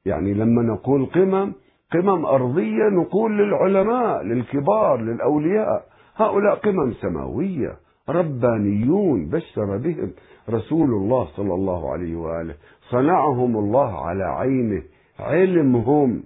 يعني 0.05 0.33
لما 0.33 0.61
نقول 0.61 1.05
قمم 1.05 1.53
قمم 1.93 2.25
أرضية 2.25 2.89
نقول 2.89 3.37
للعلماء 3.37 4.23
للكبار 4.23 5.01
للأولياء. 5.01 5.85
هؤلاء 6.15 6.55
قمم 6.55 6.93
سماوية. 6.93 7.82
ربانيون 8.09 9.29
بشر 9.29 9.77
بهم 9.77 10.11
رسول 10.49 10.89
الله 10.89 11.27
صلى 11.35 11.53
الله 11.53 11.91
عليه 11.91 12.15
وآله. 12.15 12.55
صنعهم 12.89 13.57
الله 13.57 14.05
على 14.05 14.23
عينه. 14.23 14.81
علمهم 15.19 16.23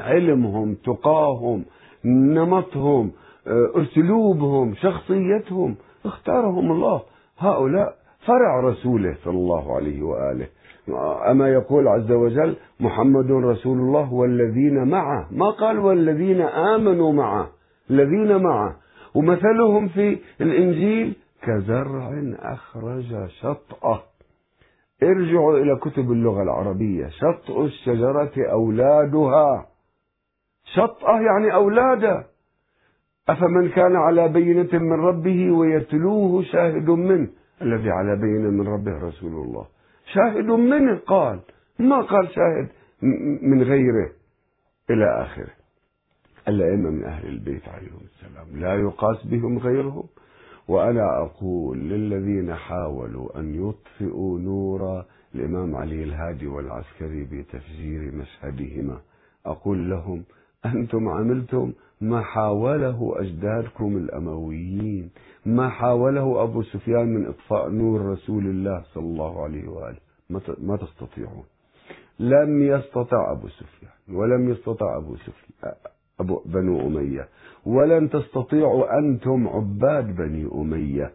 علمهم 0.00 0.74
تقاهم 0.74 1.64
نمطهم 2.04 3.10
أسلوبهم 3.82 4.74
شخصيتهم. 4.74 5.76
اختارهم 6.04 6.72
الله. 6.72 7.02
هؤلاء 7.38 7.94
فرع 8.26 8.60
رسوله 8.60 9.14
صلى 9.24 9.34
الله 9.34 9.76
عليه 9.76 10.02
وآله. 10.02 10.46
أما 11.30 11.48
يقول 11.48 11.88
عز 11.88 12.12
وجل 12.12 12.56
محمد 12.80 13.30
رسول 13.30 13.78
الله 13.78 14.12
والذين 14.12 14.88
معه. 14.88 15.28
ما 15.30 15.50
قال 15.50 15.78
والذين 15.78 16.40
آمنوا 16.40 17.12
معه؟ 17.12 17.48
الذين 17.90 18.42
معه. 18.42 18.76
ومثلهم 19.14 19.88
في 19.88 20.18
الإنجيل 20.40 21.16
كزرع 21.42 22.34
أخرج 22.38 23.28
شطأه. 23.40 24.02
ارجعوا 25.02 25.58
إلى 25.58 25.76
كتب 25.76 26.12
اللغة 26.12 26.42
العربية. 26.42 27.08
شطء 27.08 27.64
الشجرة 27.64 28.32
أولادها. 28.52 29.66
شطأة 30.64 31.20
يعني 31.20 31.54
أولاده. 31.54 32.26
أفمن 33.28 33.68
كان 33.68 33.96
على 33.96 34.28
بينة 34.28 34.68
من 34.72 34.92
ربه 34.92 35.50
ويتلوه 35.52 36.42
شاهد 36.42 36.90
منه. 36.90 37.28
الذي 37.62 37.90
على 37.90 38.16
بينة 38.16 38.50
من 38.50 38.68
ربه 38.68 39.08
رسول 39.08 39.32
الله. 39.32 39.66
شاهد 40.14 40.46
منه 40.46 40.98
قال. 41.06 41.40
ما 41.78 42.00
قال 42.00 42.28
شاهد 42.28 42.68
من 43.42 43.62
غيره. 43.62 44.10
إلى 44.90 45.22
آخره. 45.22 45.59
الأئمة 46.48 46.90
من 46.90 47.04
أهل 47.04 47.28
البيت 47.28 47.68
عليهم 47.68 48.00
السلام. 48.04 48.60
لا 48.60 48.74
يقاس 48.74 49.26
بهم 49.26 49.58
غيرهم. 49.58 50.04
وأنا 50.68 51.22
أقول 51.22 51.78
للذين 51.78 52.54
حاولوا 52.54 53.40
أن 53.40 53.68
يطفئوا 53.68 54.38
نور 54.38 55.04
الإمام 55.34 55.76
علي 55.76 56.02
الهادي 56.02 56.46
والعسكري 56.46 57.24
بتفجير 57.24 58.14
مشهدهما. 58.14 58.98
أقول 59.46 59.90
لهم 59.90 60.24
أنتم 60.66 61.08
عملتم 61.08 61.72
ما 62.00 62.20
حاوله 62.20 63.14
أجدادكم 63.16 63.96
الأمويين 63.96 65.10
ما 65.46 65.68
حاوله 65.68 66.42
أبو 66.42 66.62
سفيان 66.62 67.14
من 67.14 67.26
إطفاء 67.26 67.70
نور 67.70 68.00
رسول 68.00 68.46
الله 68.46 68.82
صلى 68.94 69.04
الله 69.04 69.42
عليه 69.44 69.68
وآله. 69.68 69.98
ما 70.58 70.76
تستطيعون. 70.76 71.44
لم 72.18 72.62
يستطع 72.62 73.32
أبو 73.32 73.48
سفيان 73.48 74.16
ولم 74.16 74.50
يستطع 74.50 74.96
أبو 74.96 75.16
سفيان. 75.16 75.74
بنو 76.22 76.86
أمية. 76.86 77.28
ولن 77.66 78.10
تستطيعوا 78.10 78.98
أنتم 78.98 79.48
عباد 79.48 80.16
بني 80.16 80.48
أمية. 80.54 81.12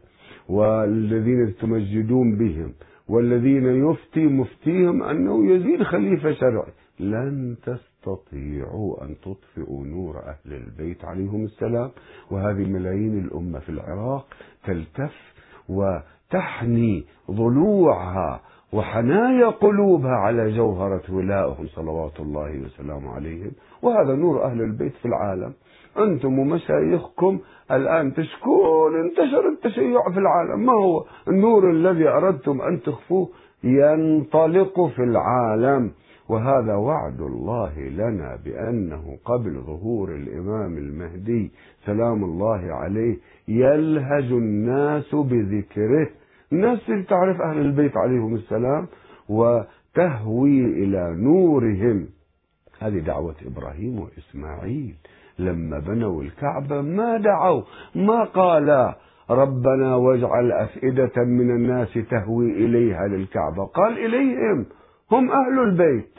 والذين 0.49 1.55
تمجدون 1.55 2.37
بهم 2.37 2.73
والذين 3.09 3.65
يفتي 3.65 4.25
مفتيهم 4.25 5.03
أنه 5.03 5.51
يزيد 5.51 5.83
خليفة 5.83 6.31
شرعي. 6.31 6.71
لن 6.99 7.55
تستطيعوا 7.63 9.03
أن 9.03 9.15
تطفئوا 9.15 9.85
نور 9.85 10.19
أهل 10.19 10.53
البيت 10.53 11.05
عليهم 11.05 11.43
السلام. 11.43 11.91
وهذه 12.31 12.65
ملايين 12.65 13.19
الأمة 13.19 13.59
في 13.59 13.69
العراق 13.69 14.27
تلتف 14.65 15.35
وتحني 15.69 17.05
ضلوعها 17.31 18.41
وحنايا 18.73 19.47
قلوبها 19.47 20.15
على 20.15 20.51
جوهرة 20.51 21.03
ولائهم 21.09 21.67
صلوات 21.67 22.19
الله 22.19 22.61
وسلامه 22.65 23.11
عليهم. 23.11 23.51
وهذا 23.81 24.15
نور 24.15 24.43
أهل 24.43 24.61
البيت 24.61 24.93
في 24.93 25.05
العالم. 25.05 25.53
أنتم 25.97 26.39
ومشايخكم 26.39 27.39
الآن 27.71 28.13
تشكون 28.13 28.99
انتشر 28.99 29.49
التشيع 29.49 30.09
في 30.13 30.19
العالم. 30.19 30.65
ما 30.65 30.73
هو 30.73 31.05
النور 31.27 31.71
الذي 31.71 32.07
أردتم 32.07 32.61
أن 32.61 32.81
تخفوه؟ 32.81 33.29
ينطلق 33.63 34.85
في 34.85 35.03
العالم. 35.03 35.91
وهذا 36.29 36.75
وعد 36.75 37.21
الله 37.21 37.79
لنا 37.79 38.39
بأنه 38.45 39.17
قبل 39.25 39.61
ظهور 39.61 40.09
الإمام 40.15 40.77
المهدي 40.77 41.51
سلام 41.85 42.23
الله 42.23 42.73
عليه 42.73 43.17
يلهج 43.47 44.31
الناس 44.31 45.15
بذكره. 45.15 46.07
الناس 46.55 47.07
تعرف 47.09 47.41
أهل 47.41 47.57
البيت 47.57 47.97
عليهم 47.97 48.35
السلام 48.35 48.87
وتهوي 49.29 50.59
إلى 50.65 51.15
نورهم. 51.17 52.07
هذه 52.79 52.99
دعوة 52.99 53.35
إبراهيم 53.45 53.99
وإسماعيل. 53.99 54.95
لما 55.39 55.79
بنوا 55.79 56.23
الكعبة 56.23 56.81
ما 56.81 57.17
دعوا 57.17 57.61
ما 57.95 58.23
قال 58.23 58.93
ربنا 59.29 59.95
واجعل 59.95 60.51
أفئدة 60.51 61.23
من 61.23 61.49
الناس 61.55 61.93
تهوي 61.93 62.51
إليها 62.51 63.07
للكعبة. 63.07 63.65
قال 63.65 63.97
إليهم 64.05 64.65
هم 65.11 65.31
أهل 65.31 65.59
البيت 65.59 66.13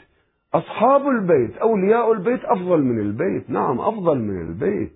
أصحاب 0.53 1.01
البيت 1.07 1.57
أولياء 1.57 2.11
البيت 2.11 2.45
أفضل 2.45 2.83
من 2.83 2.99
البيت. 2.99 3.49
نعم 3.49 3.79
أفضل 3.79 4.19
من 4.19 4.41
البيت. 4.41 4.91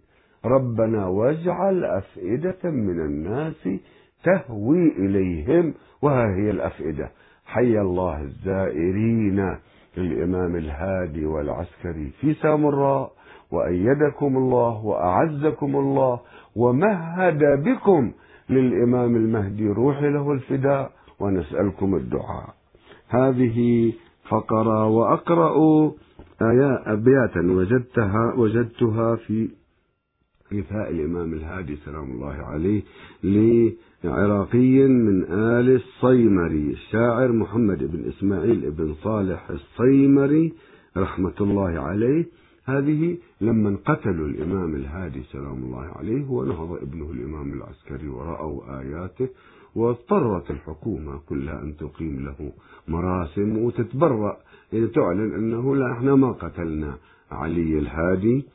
ربنا 0.45 1.07
واجعل 1.07 1.85
أفئدة 1.85 2.71
من 2.71 2.99
الناس 2.99 3.69
تهوي 4.23 4.91
إليهم 4.97 5.73
وها 6.01 6.35
هي 6.35 6.49
الأفئدة. 6.49 7.11
حي 7.45 7.81
الله 7.81 8.21
الزائرين 8.21 9.55
للإمام 9.97 10.55
الهادي 10.55 11.25
والعسكري 11.25 12.11
في 12.21 12.33
سامراء 12.33 13.11
وأيدكم 13.51 14.37
الله 14.37 14.85
وأعزكم 14.85 15.75
الله 15.75 16.19
ومهد 16.55 17.63
بكم 17.63 18.11
للإمام 18.49 19.15
المهدي 19.15 19.67
روح 19.67 20.01
له 20.01 20.31
الفداء 20.31 20.91
ونسألكم 21.19 21.95
الدعاء. 21.95 22.53
هذه 23.09 23.93
فقرة 24.29 24.87
وأقرأ 24.87 25.55
أبياتا 26.85 27.39
وجدتها 27.39 28.33
وجدتها 28.37 29.15
في 29.15 29.49
إيفاء 30.51 30.89
الإمام 30.91 31.33
الهادي 31.33 31.75
سلام 31.75 32.11
الله 32.11 32.33
عليه 32.33 32.81
لعراقي 34.03 34.87
من 34.87 35.23
آل 35.23 35.75
الصيمري. 35.75 36.71
الشاعر 36.71 37.31
محمد 37.31 37.83
بن 37.83 38.09
إسماعيل 38.09 38.71
بن 38.71 38.93
صالح 38.93 39.49
الصيمري 39.49 40.53
رحمة 40.97 41.33
الله 41.41 41.79
عليه. 41.79 42.25
هذه 42.65 43.17
لما 43.41 43.77
قتلوا 43.85 44.27
الإمام 44.27 44.75
الهادي 44.75 45.23
سلام 45.23 45.63
الله 45.63 45.85
عليه 45.85 46.29
ونهض 46.29 46.71
ابنه 46.81 47.11
الإمام 47.11 47.53
العسكري 47.53 48.07
ورأوا 48.07 48.79
آياته 48.81 49.29
واضطرت 49.75 50.51
الحكومة 50.51 51.19
كلها 51.29 51.61
أن 51.61 51.75
تقيم 51.77 52.25
له 52.25 52.51
مراسم 52.87 53.57
وتتبرأ. 53.57 54.37
يعني 54.73 54.87
تعلن 54.87 55.33
أنه 55.33 55.75
لا 55.75 55.91
إحنا 55.91 56.15
ما 56.15 56.31
قتلنا 56.31 56.97
علي 57.31 57.79
الهادي. 57.79 58.45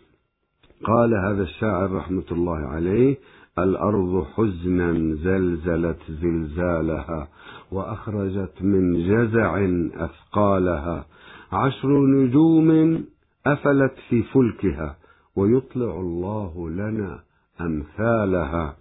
قال 0.85 1.15
هذا 1.15 1.43
الشاعر 1.43 1.93
رحمة 1.93 2.25
الله 2.33 2.59
عليه 2.59 3.17
الأرض 3.59 4.25
حزنا 4.35 5.15
زلزلت 5.15 5.99
زلزالها 6.23 7.29
وأخرجت 7.73 8.63
من 8.63 8.95
جزع 9.09 9.67
أثقالها. 10.05 11.07
عشر 11.53 11.89
نجوم 11.89 13.01
أفلت 13.47 13.95
في 14.09 14.23
فلكها 14.23 14.97
ويطلع 15.37 16.01
الله 16.01 16.71
لنا 16.71 17.21
أمثالها. 17.61 18.77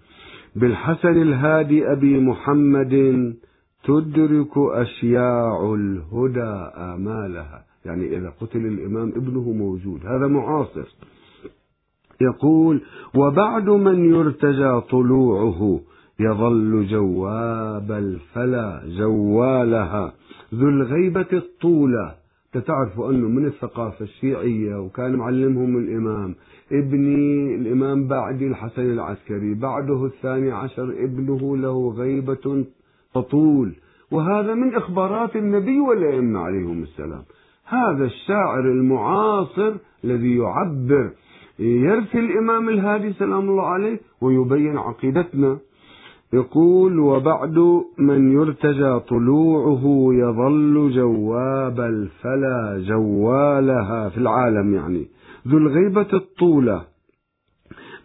بالحسن 0.55 1.21
الهادي 1.21 1.91
أبي 1.91 2.19
محمد 2.19 3.35
تدرك 3.83 4.57
أشياع 4.57 5.73
الهدى 5.73 6.53
آمالها. 6.93 7.65
يعني 7.85 8.17
إذا 8.17 8.29
قتل 8.41 8.65
الإمام 8.65 9.09
ابنه 9.09 9.51
موجود 9.51 10.05
هذا 10.05 10.27
معاصر. 10.27 10.87
يقول 12.21 12.81
وبعد 13.15 13.69
من 13.69 14.09
يرتجى 14.09 14.81
طلوعه 14.81 15.79
يظل 16.19 16.87
جواب 16.87 17.91
الفلا 17.91 18.81
جوالها 18.85 20.13
ذو 20.53 20.69
الغيبة 20.69 21.27
الطولة. 21.33 22.15
تعرفوا 22.67 23.11
أنه 23.11 23.27
من 23.27 23.45
الثقافة 23.45 24.05
الشيعية 24.05 24.75
وكان 24.75 25.15
معلمهم 25.15 25.77
الإمام 25.77 26.35
ابني 26.71 27.55
الإمام 27.55 28.07
بعدي 28.07 28.47
الحسن 28.47 28.93
العسكري 28.93 29.53
بعده 29.53 30.05
الثاني 30.05 30.51
عشر 30.51 30.83
ابنه 31.03 31.57
له 31.57 31.93
غيبة 31.97 32.65
تطول. 33.15 33.73
وهذا 34.11 34.53
من 34.53 34.75
إخبارات 34.75 35.35
النبي 35.35 35.79
والأئمة 35.79 36.39
عليهم 36.39 36.83
السلام. 36.83 37.23
هذا 37.65 38.05
الشاعر 38.05 38.59
المعاصر 38.59 39.73
الذي 40.03 40.37
يعبر 40.37 41.09
يرثي 41.59 42.19
الإمام 42.19 42.69
الهادي 42.69 43.13
سلام 43.13 43.49
الله 43.49 43.65
عليه 43.65 43.99
ويبين 44.21 44.77
عقيدتنا. 44.77 45.57
يقول 46.33 46.99
وبعد 46.99 47.83
من 47.97 48.31
يرتجى 48.31 48.99
طلوعه 48.99 50.09
يظل 50.13 50.91
جواب 50.95 51.79
الفلا 51.79 52.83
جوالها 52.87 54.09
في 54.09 54.17
العالم. 54.17 54.73
يعني 54.73 55.07
ذو 55.47 55.57
الغيبة 55.57 56.07
الطولة. 56.13 56.85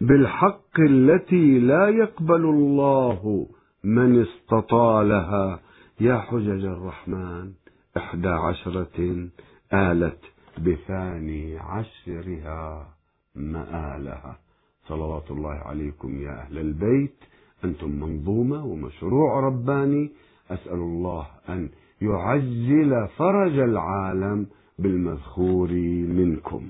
بالحق 0.01 0.79
التي 0.79 1.59
لا 1.59 1.89
يقبل 1.89 2.45
الله 2.45 3.47
من 3.83 4.21
استطالها. 4.21 5.59
يا 6.01 6.17
حجج 6.17 6.65
الرحمن 6.65 7.51
إحدى 7.97 8.29
عشرة 8.29 9.27
آلت 9.73 10.19
بثاني 10.57 11.57
عشرها. 11.57 13.00
مآلها 13.35 14.37
صلوات 14.87 15.31
الله 15.31 15.53
عليكم 15.53 16.21
يا 16.21 16.31
أهل 16.31 16.57
البيت. 16.57 17.15
أنتم 17.63 17.91
منظومة 17.91 18.65
ومشروع 18.65 19.39
رباني. 19.39 20.11
أسأل 20.51 20.73
الله 20.73 21.27
أن 21.49 21.69
يعجل 22.01 23.07
فرج 23.17 23.59
العالم 23.59 24.47
بالمذخور 24.79 25.71
منكم. 26.07 26.69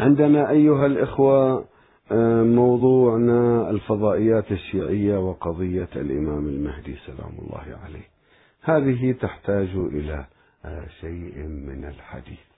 عندنا 0.00 0.50
أيها 0.50 0.86
الإخوة 0.86 1.64
آه، 2.12 2.42
موضوعنا 2.42 3.70
الفضائيات 3.70 4.52
الشيعية 4.52 5.18
وقضية 5.18 5.88
الإمام 5.96 6.46
المهدي 6.46 6.96
سلام 7.06 7.32
الله 7.38 7.78
عليه. 7.84 8.08
هذه 8.62 9.12
تحتاج 9.12 9.68
إلى 9.76 10.24
آه، 10.64 10.86
شيء 11.00 11.38
من 11.46 11.84
الحديث. 11.84 12.49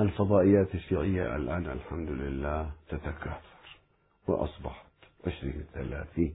الفضائيات 0.00 0.74
الشيعية 0.74 1.36
الآن 1.36 1.66
الحمد 1.66 2.10
لله 2.10 2.70
تتكاثر 2.88 3.78
وأصبحت 4.28 4.86
عشرين 5.26 5.64
ثلاثين 5.74 6.34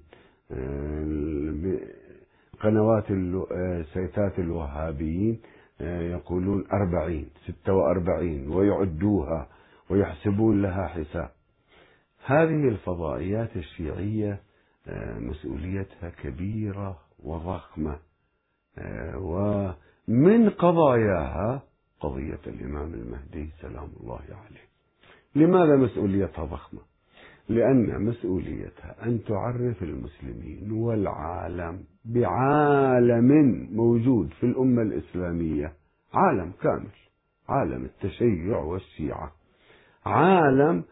آه، 0.52 1.80
قنوات 2.62 3.08
سيتات 3.94 4.40
الوهابيين 4.40 5.42
يقولون 5.82 6.68
أربعين 6.74 7.30
ستة 7.48 7.74
وأربعين 7.74 8.50
ويعدوها 8.50 9.48
ويحسبون 9.90 10.62
لها 10.62 10.88
حساب. 10.88 11.30
هذه 12.26 12.68
الفضائيات 12.68 13.56
الشيعية 13.56 14.42
آه، 14.88 15.20
مسؤوليتها 15.20 16.10
كبيرة 16.10 17.00
وضخمة 17.24 18.00
آه، 18.78 19.18
ومن 19.18 20.50
قضاياها 20.50 21.62
قضية 22.04 22.40
الإمام 22.48 22.94
المهدي 22.94 23.50
سلام 23.62 23.90
الله 24.02 24.20
عليه. 24.20 24.68
لماذا 25.36 25.76
مسؤوليتها 25.76 26.46
ضخمة؟ 26.46 26.80
لأن 27.50 28.02
مسؤوليتها 28.06 28.96
أن 29.06 29.24
تعرف 29.24 29.84
المسلمين 29.84 30.72
والعالم 30.72 31.84
بعالم 32.06 33.30
موجود 33.72 34.30
في 34.40 34.46
الأمة 34.46 34.82
الإسلامية 34.82 35.74
عالم 36.14 36.52
كامل 36.62 36.92
عالم 37.50 37.86
التشيع 37.86 38.58
والشيعة. 38.58 39.32
عالم 40.06 40.84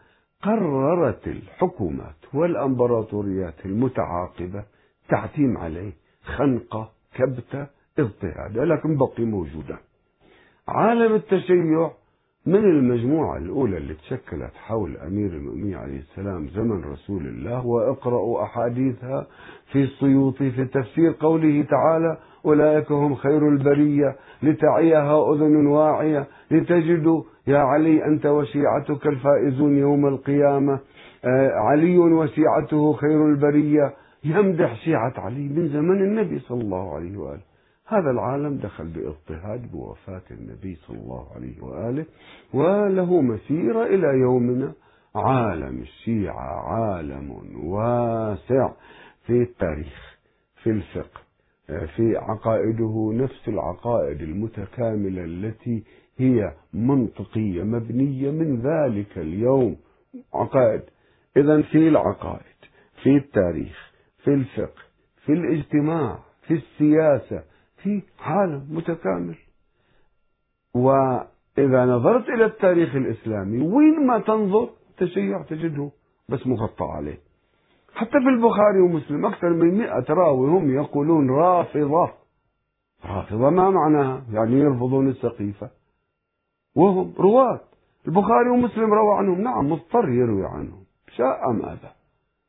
قررت 0.42 1.28
الحكومات 1.28 2.16
والأمبراطوريات 2.34 3.66
المتعاقبة 3.66 4.64
تعتيم 5.10 5.58
عليه 5.58 5.92
خنقة 6.24 6.92
كبتة 7.14 7.68
اضطهاد 8.00 8.58
لكن 8.58 8.98
بقي 8.98 9.24
موجودا 9.24 9.78
عالم 10.68 11.16
التشيع 11.16 11.92
من 12.46 12.56
المجموعة 12.56 13.38
الأولى 13.38 13.78
اللي 13.78 13.94
تشكلت 13.94 14.52
حول 14.56 14.98
أمير 14.98 15.30
المؤمنين 15.30 15.76
عليه 15.76 16.00
السلام 16.00 16.48
زمن 16.48 16.84
رسول 16.84 17.28
الله 17.28 17.66
واقرأوا 17.66 18.44
أحاديثها 18.44 19.28
في 19.72 19.84
السيوطي 19.84 20.52
في 20.52 20.66
تفسير 20.66 21.16
قوله 21.20 21.64
تعالى 21.70 22.18
أولئك 22.46 22.92
هم 22.92 23.16
خير 23.16 23.50
البرية 23.50 24.16
لتعيها 24.44 25.34
أذن 25.34 25.68
واعية 25.68 26.28
لتجدوا 26.52 27.24
يا 27.48 27.58
علي 27.58 28.06
أنت 28.06 28.26
وشيعتك 28.26 29.08
الفائزون 29.08 29.78
يوم 29.78 30.08
القيامة. 30.08 30.80
آه، 31.26 31.52
علي 31.52 31.98
وشيعته 31.98 32.94
خير 32.94 33.28
البرية. 33.28 33.94
يمدح 34.24 34.76
شيعة 34.76 35.14
علي 35.18 35.50
من 35.50 35.68
زمن 35.68 36.02
النبي 36.02 36.40
صلى 36.40 36.62
الله 36.62 36.96
عليه 36.96 37.18
وآله. 37.18 37.51
هذا 37.92 38.12
العالم 38.12 38.58
دخل 38.58 38.88
باضطهاد 38.88 39.72
بوفاة 39.72 40.22
النبي 40.32 40.76
صلى 40.76 40.98
الله 40.98 41.28
عليه 41.36 41.64
وآله 41.64 42.06
وله 42.54 43.22
مسيرة 43.22 43.86
إلى 43.86 44.08
يومنا. 44.20 44.74
عالم 45.16 45.82
الشيعة 45.82 46.74
عالم 46.74 47.32
واسع 47.66 48.72
في 49.26 49.42
التاريخ 49.42 50.18
في 50.64 50.70
الفقه 50.70 51.22
في 51.68 52.18
عقائده 52.18 53.12
نفس 53.14 53.48
العقائد 53.48 54.22
المتكاملة 54.22 55.24
التي 55.24 55.84
هي 56.18 56.54
منطقية 56.74 57.64
مبنية 57.64 58.32
من 58.32 58.62
ذلك 58.62 59.18
اليوم. 59.18 59.76
عقائد. 60.34 60.82
إذا 61.38 61.62
في 61.62 61.88
العقائد 61.88 62.58
في 63.04 63.18
التاريخ 63.18 63.92
في 64.24 64.34
الفقه 64.34 64.82
في 65.26 65.34
الاجتماع 65.34 66.20
في 66.48 66.54
السياسة. 66.54 67.51
في 67.84 68.02
عالم 68.20 68.68
متكامل. 68.70 69.36
وإذا 70.74 71.86
نظرت 71.86 72.30
إلى 72.30 72.46
التاريخ 72.46 72.96
الإسلامي 72.96 73.62
وين 73.62 74.08
ما 74.08 74.20
تنظر 74.20 74.70
تشيع 74.98 75.42
تجده 75.42 75.92
بس 76.30 76.48
مغطى 76.48 76.86
عليه. 76.86 77.18
حتى 77.96 78.12
في 78.12 78.30
البخاري 78.30 78.80
ومسلم 78.80 79.26
أكثر 79.26 79.50
من 79.50 79.78
مئة 79.78 80.06
راوي 80.10 80.50
هم 80.50 80.76
يقولون 80.76 81.30
رافضة. 81.30 82.12
رافضة 83.06 83.50
ما 83.50 83.70
معناها؟ 83.70 84.24
يعني 84.32 84.60
يرفضون 84.60 85.10
السقيفة. 85.10 85.70
وهم 86.76 87.14
رواة. 87.20 87.62
البخاري 88.08 88.50
ومسلم 88.50 88.94
روى 88.94 89.18
عنهم. 89.18 89.42
نعم 89.42 89.72
مضطر 89.72 90.10
يروي 90.10 90.46
عنهم. 90.46 90.84
شاء 91.16 91.50
أم 91.50 91.66
أبى 91.66 91.92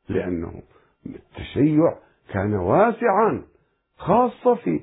لأنه 0.09 0.61
التشيع 1.05 1.95
كان 2.33 2.53
واسعا 2.53 3.43
خاصة 3.97 4.55
في 4.55 4.81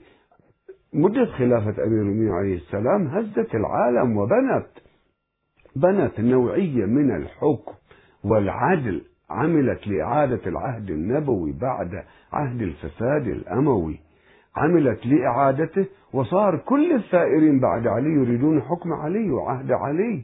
مدة 0.94 1.26
خلافة 1.26 1.84
أمير 1.84 2.02
المؤمنين 2.02 2.32
عليه 2.32 2.54
السلام 2.56 3.06
هزت 3.06 3.54
العالم 3.54 4.16
وبنت 4.16 4.66
بنت 5.76 6.20
نوعية 6.20 6.84
من 6.86 7.16
الحكم 7.16 7.72
والعدل 8.24 9.02
عملت 9.30 9.86
لإعادة 9.88 10.40
العهد 10.46 10.90
النبوي 10.90 11.52
بعد 11.52 12.04
عهد 12.32 12.62
الفساد 12.62 13.26
الأموي. 13.26 14.00
عملت 14.56 15.06
لإعادته 15.06 15.86
وصار 16.12 16.56
كل 16.56 16.94
الثائرين 16.94 17.60
بعد 17.60 17.86
علي 17.86 18.10
يريدون 18.12 18.62
حكم 18.62 18.92
علي 18.92 19.30
وعهد 19.30 19.72
علي. 19.72 20.22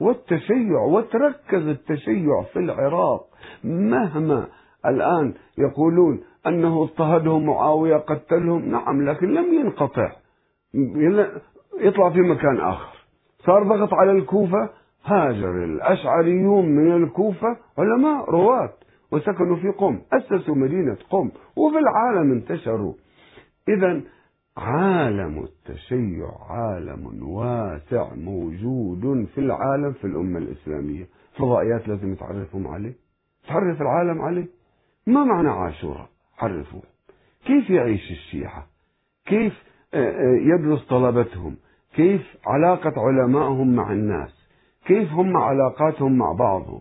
والتشيع 0.00 0.80
وتركز 0.80 1.66
التشيع 1.66 2.42
في 2.52 2.58
العراق 2.58 3.26
مهما 3.64 4.46
الآن 4.86 5.34
يقولون 5.58 6.20
أنه 6.46 6.82
اضطهدهم 6.82 7.46
معاوية 7.46 7.96
قتلهم 7.96 8.68
نعم 8.68 9.08
لكن 9.08 9.26
لم 9.26 9.54
ينقطع. 9.54 10.12
يطلع 11.80 12.10
في 12.10 12.20
مكان 12.20 12.60
آخر. 12.60 12.96
صار 13.38 13.62
ضغط 13.62 13.94
على 13.94 14.12
الكوفة 14.12 14.70
هاجر 15.04 15.64
الأشعريون 15.64 16.66
من 16.66 17.02
الكوفة 17.02 17.56
علماء 17.78 18.30
رواة 18.30 18.72
وسكنوا 19.12 19.56
في 19.56 19.68
قم 19.68 20.00
أسسوا 20.12 20.54
مدينة 20.54 20.96
قم 21.10 21.30
وفي 21.56 21.78
العالم 21.78 22.32
انتشروا. 22.32 22.94
إذا 23.68 24.00
عالم 24.56 25.44
التشيع 25.44 26.28
عالم 26.50 27.28
واسع 27.28 28.14
موجود 28.14 29.26
في 29.34 29.38
العالم 29.38 29.92
في 29.92 30.06
الأمة 30.06 30.38
الإسلامية. 30.38 31.04
فضائيات 31.38 31.88
لازم 31.88 32.14
تعرفهم 32.14 32.68
عليه. 32.68 32.94
تعرف 33.48 33.82
العالم 33.82 34.22
عليه. 34.22 34.46
ما 35.06 35.24
معنى 35.24 35.48
عاشوراء؟ 35.48 36.11
عرفوا. 36.38 36.80
كيف 37.46 37.70
يعيش 37.70 38.10
الشيعة؟ 38.10 38.66
كيف 39.26 39.52
آه، 39.94 39.98
آه، 39.98 40.38
يدرس 40.40 40.84
طلبتهم؟ 40.84 41.56
كيف 41.94 42.36
علاقة 42.46 42.92
علمائهم 42.96 43.76
مع 43.76 43.92
الناس؟ 43.92 44.48
كيف 44.86 45.12
هم 45.12 45.36
علاقاتهم 45.36 46.18
مع 46.18 46.32
بعضهم؟ 46.32 46.80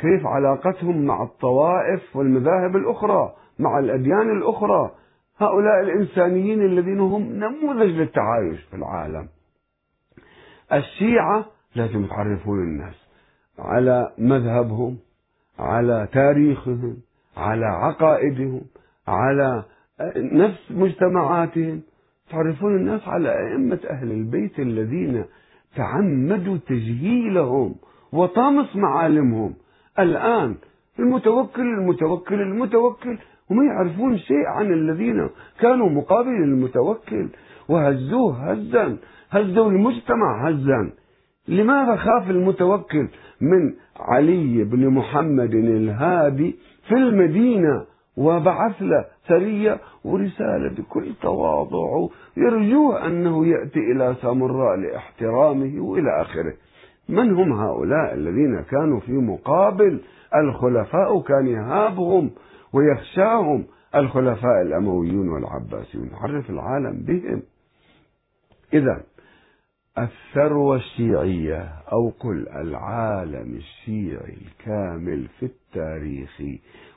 كيف 0.00 0.26
علاقتهم 0.26 1.04
مع 1.04 1.22
الطوائف 1.22 2.16
والمذاهب 2.16 2.76
الأخرى؟ 2.76 3.32
مع 3.58 3.78
الأديان 3.78 4.36
الأخرى؟ 4.36 4.90
هؤلاء 5.38 5.80
الإنسانيين 5.80 6.62
الذين 6.62 7.00
هم 7.00 7.22
نموذج 7.22 7.90
للتعايش 7.90 8.60
في 8.62 8.76
العالم. 8.76 9.28
الشيعة 10.72 11.46
لازم 11.74 12.06
تعرفون 12.06 12.58
الناس 12.58 12.94
على 13.58 14.12
مذهبهم 14.18 14.98
على 15.58 16.08
تاريخهم 16.12 16.96
على 17.36 17.66
عقائدهم 17.66 18.62
على 19.10 19.64
نفس 20.16 20.70
مجتمعاتهم. 20.70 21.80
تعرفون 22.30 22.76
الناس 22.76 23.08
على 23.08 23.28
أئمة 23.28 23.78
أهل 23.90 24.10
البيت 24.12 24.58
الذين 24.58 25.24
تعمدوا 25.76 26.56
تجهيلهم 26.56 27.74
وطامس 28.12 28.76
معالمهم. 28.76 29.54
الآن 29.98 30.54
المتوكل 30.98 31.62
المتوكل 31.62 32.40
المتوكل 32.40 33.18
هم 33.50 33.66
يعرفون 33.66 34.18
شيء 34.18 34.46
عن 34.46 34.72
الذين 34.72 35.28
كانوا 35.60 35.88
مقابل 35.88 36.28
المتوكل. 36.28 37.28
وهزوه 37.68 38.50
هزا 38.50 38.96
هزوا 39.30 39.70
المجتمع 39.70 40.48
هزا. 40.48 40.92
لماذا 41.48 41.96
خاف 41.96 42.30
المتوكل 42.30 43.08
من 43.40 43.74
علي 44.00 44.64
بن 44.64 44.88
محمد 44.88 45.54
الهادي 45.54 46.56
في 46.88 46.94
المدينة؟ 46.94 47.89
وبعث 48.20 48.82
له 48.82 49.04
سرية 49.28 49.80
ورسالة 50.04 50.68
بكل 50.78 51.14
تواضع 51.22 52.08
يرجوه 52.36 53.06
أنه 53.06 53.46
يأتي 53.46 53.78
إلى 53.78 54.16
سامراء 54.22 54.76
لإحترامه 54.76 55.80
وإلى 55.80 56.20
آخره. 56.22 56.54
من 57.08 57.34
هم 57.34 57.52
هؤلاء 57.52 58.14
الذين 58.14 58.60
كانوا 58.60 59.00
في 59.00 59.12
مقابل 59.12 60.00
الخلفاء 60.36 61.20
كان 61.20 61.46
يهابهم 61.46 62.30
ويخشاهم 62.72 63.64
الخلفاء 63.94 64.62
الأمويون 64.62 65.28
والعباسيون؟ 65.28 66.10
عرف 66.20 66.50
العالم 66.50 67.04
بهم. 67.06 67.42
إذا 68.74 69.00
الثروة 69.98 70.76
الشيعية 70.76 71.68
أو 71.92 72.08
قل 72.08 72.48
العالم 72.48 73.54
الشيعي 73.56 74.36
الكامل 74.46 75.28
في 75.38 75.46
التاريخ 75.46 76.42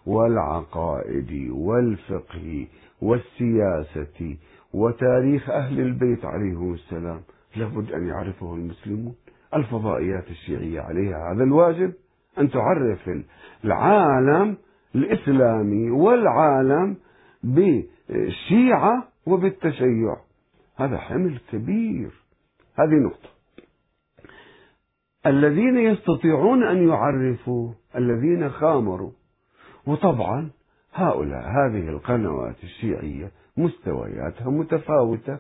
والعقائد 0.06 1.49
والفقه 1.51 2.67
والسياسة 3.01 4.38
وتاريخ 4.73 5.49
أهل 5.49 5.79
البيت 5.79 6.25
عليهم 6.25 6.73
السلام 6.73 7.21
لابد 7.56 7.91
أن 7.91 8.08
يعرفه 8.08 8.56
المسلمون. 8.56 9.15
الفضائيات 9.56 10.27
الشيعية 10.29 10.82
عليها 10.82 11.34
هذا 11.34 11.43
الواجب 11.43 11.93
أن 12.39 12.49
تعرف 12.49 13.10
العالم 13.65 14.58
الإسلامي 14.95 15.91
والعالم 15.91 16.97
بالشيعة 17.43 19.08
وبالتشيع. 19.25 20.17
هذا 20.75 20.97
حمل 20.97 21.39
كبير. 21.51 22.23
هذه 22.80 22.96
نقطة. 23.06 23.30
الذين 25.26 25.78
يستطيعون 25.78 26.64
أن 26.64 26.90
يعرفوا 26.90 27.72
الذين 27.96 28.50
خامروا 28.50 29.12
وطبعا 29.88 30.50
هؤلاء 30.94 31.42
هذه 31.42 31.90
القنوات 31.90 32.64
الشيعية 32.64 33.32
مستوياتها 33.58 34.50
متفاوتة. 34.50 35.40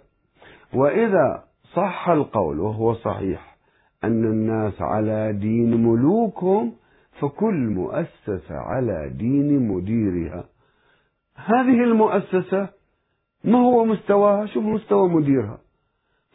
وإذا 0.73 1.43
صح 1.73 2.09
القول 2.09 2.59
وهو 2.59 2.93
صحيح 2.93 3.57
أن 4.03 4.23
الناس 4.23 4.81
على 4.81 5.33
دين 5.33 5.83
ملوكهم 5.83 6.73
فكل 7.19 7.69
مؤسسة 7.69 8.55
على 8.55 9.09
دين 9.09 9.67
مديرها. 9.67 10.45
هذه 11.35 11.83
المؤسسة 11.83 12.69
ما 13.43 13.57
هو 13.57 13.85
مستواها؟ 13.85 14.45
شوف 14.45 14.63
مستوى 14.63 15.09
مديرها. 15.09 15.62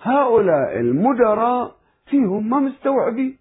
هؤلاء 0.03 0.81
المدراء 0.81 1.75
فيهم 2.07 2.51
ما 2.51 2.59
مستوعبين 2.59 3.39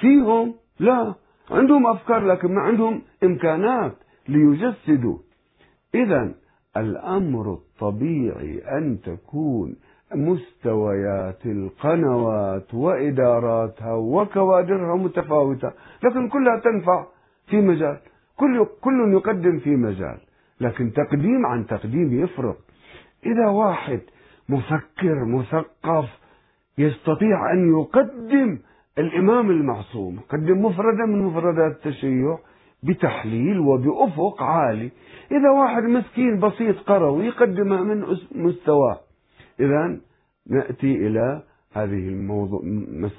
فيهم 0.00 0.54
لا 0.80 1.14
عندهم 1.50 1.86
أفكار 1.86 2.26
لكن 2.26 2.54
ما 2.54 2.60
عندهم 2.60 3.02
إمكانات 3.24 3.92
ليجسدوا. 4.28 5.18
إذا 5.94 6.34
الأمر 6.76 7.52
الطبيعي 7.52 8.62
أن 8.78 8.98
تكون 9.00 9.76
مستويات 10.14 11.46
القنوات 11.46 12.74
وإداراتها 12.74 13.94
وكوادرها 13.94 14.96
متفاوتة 14.96 15.72
لكن 16.04 16.28
كلها 16.28 16.60
تنفع 16.64 17.06
في 17.46 17.60
مجال. 17.60 17.98
كل 18.36 18.66
كل 18.80 19.12
يقدم 19.12 19.58
في 19.58 19.70
مجال 19.70 20.18
لكن 20.60 20.92
تقديم 20.92 21.46
عن 21.46 21.66
تقديم 21.66 22.24
يفرق. 22.24 22.56
إذا 23.26 23.48
واحد 23.48 24.00
مفكر 24.50 25.24
مثقف 25.24 26.08
يستطيع 26.78 27.52
أن 27.52 27.78
يقدم 27.80 28.58
الإمام 28.98 29.50
المعصوم 29.50 30.16
يقدم 30.16 30.64
مفردة 30.64 31.06
من 31.06 31.24
مفردات 31.24 31.72
التشيع 31.76 32.38
بتحليل 32.82 33.58
وبأفق 33.58 34.42
عالي. 34.42 34.90
إذا 35.32 35.50
واحد 35.60 35.82
مسكين 35.82 36.40
بسيط 36.40 36.76
قروي 36.76 37.26
يقدمها 37.26 37.82
من 37.82 38.04
مستواه 38.34 39.00
إذا 39.60 40.00
نأتي 40.50 41.06
إلى 41.06 41.42
هذه 41.72 42.08
الموضوع 42.08 42.60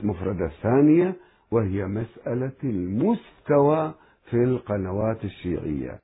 المفردة 0.04 0.46
الثانية 0.46 1.16
وهي 1.52 1.86
مسألة 1.86 2.52
المستوى 2.64 3.94
في 4.30 4.38
القنوات 4.38 5.24
الشيعية. 5.26 6.00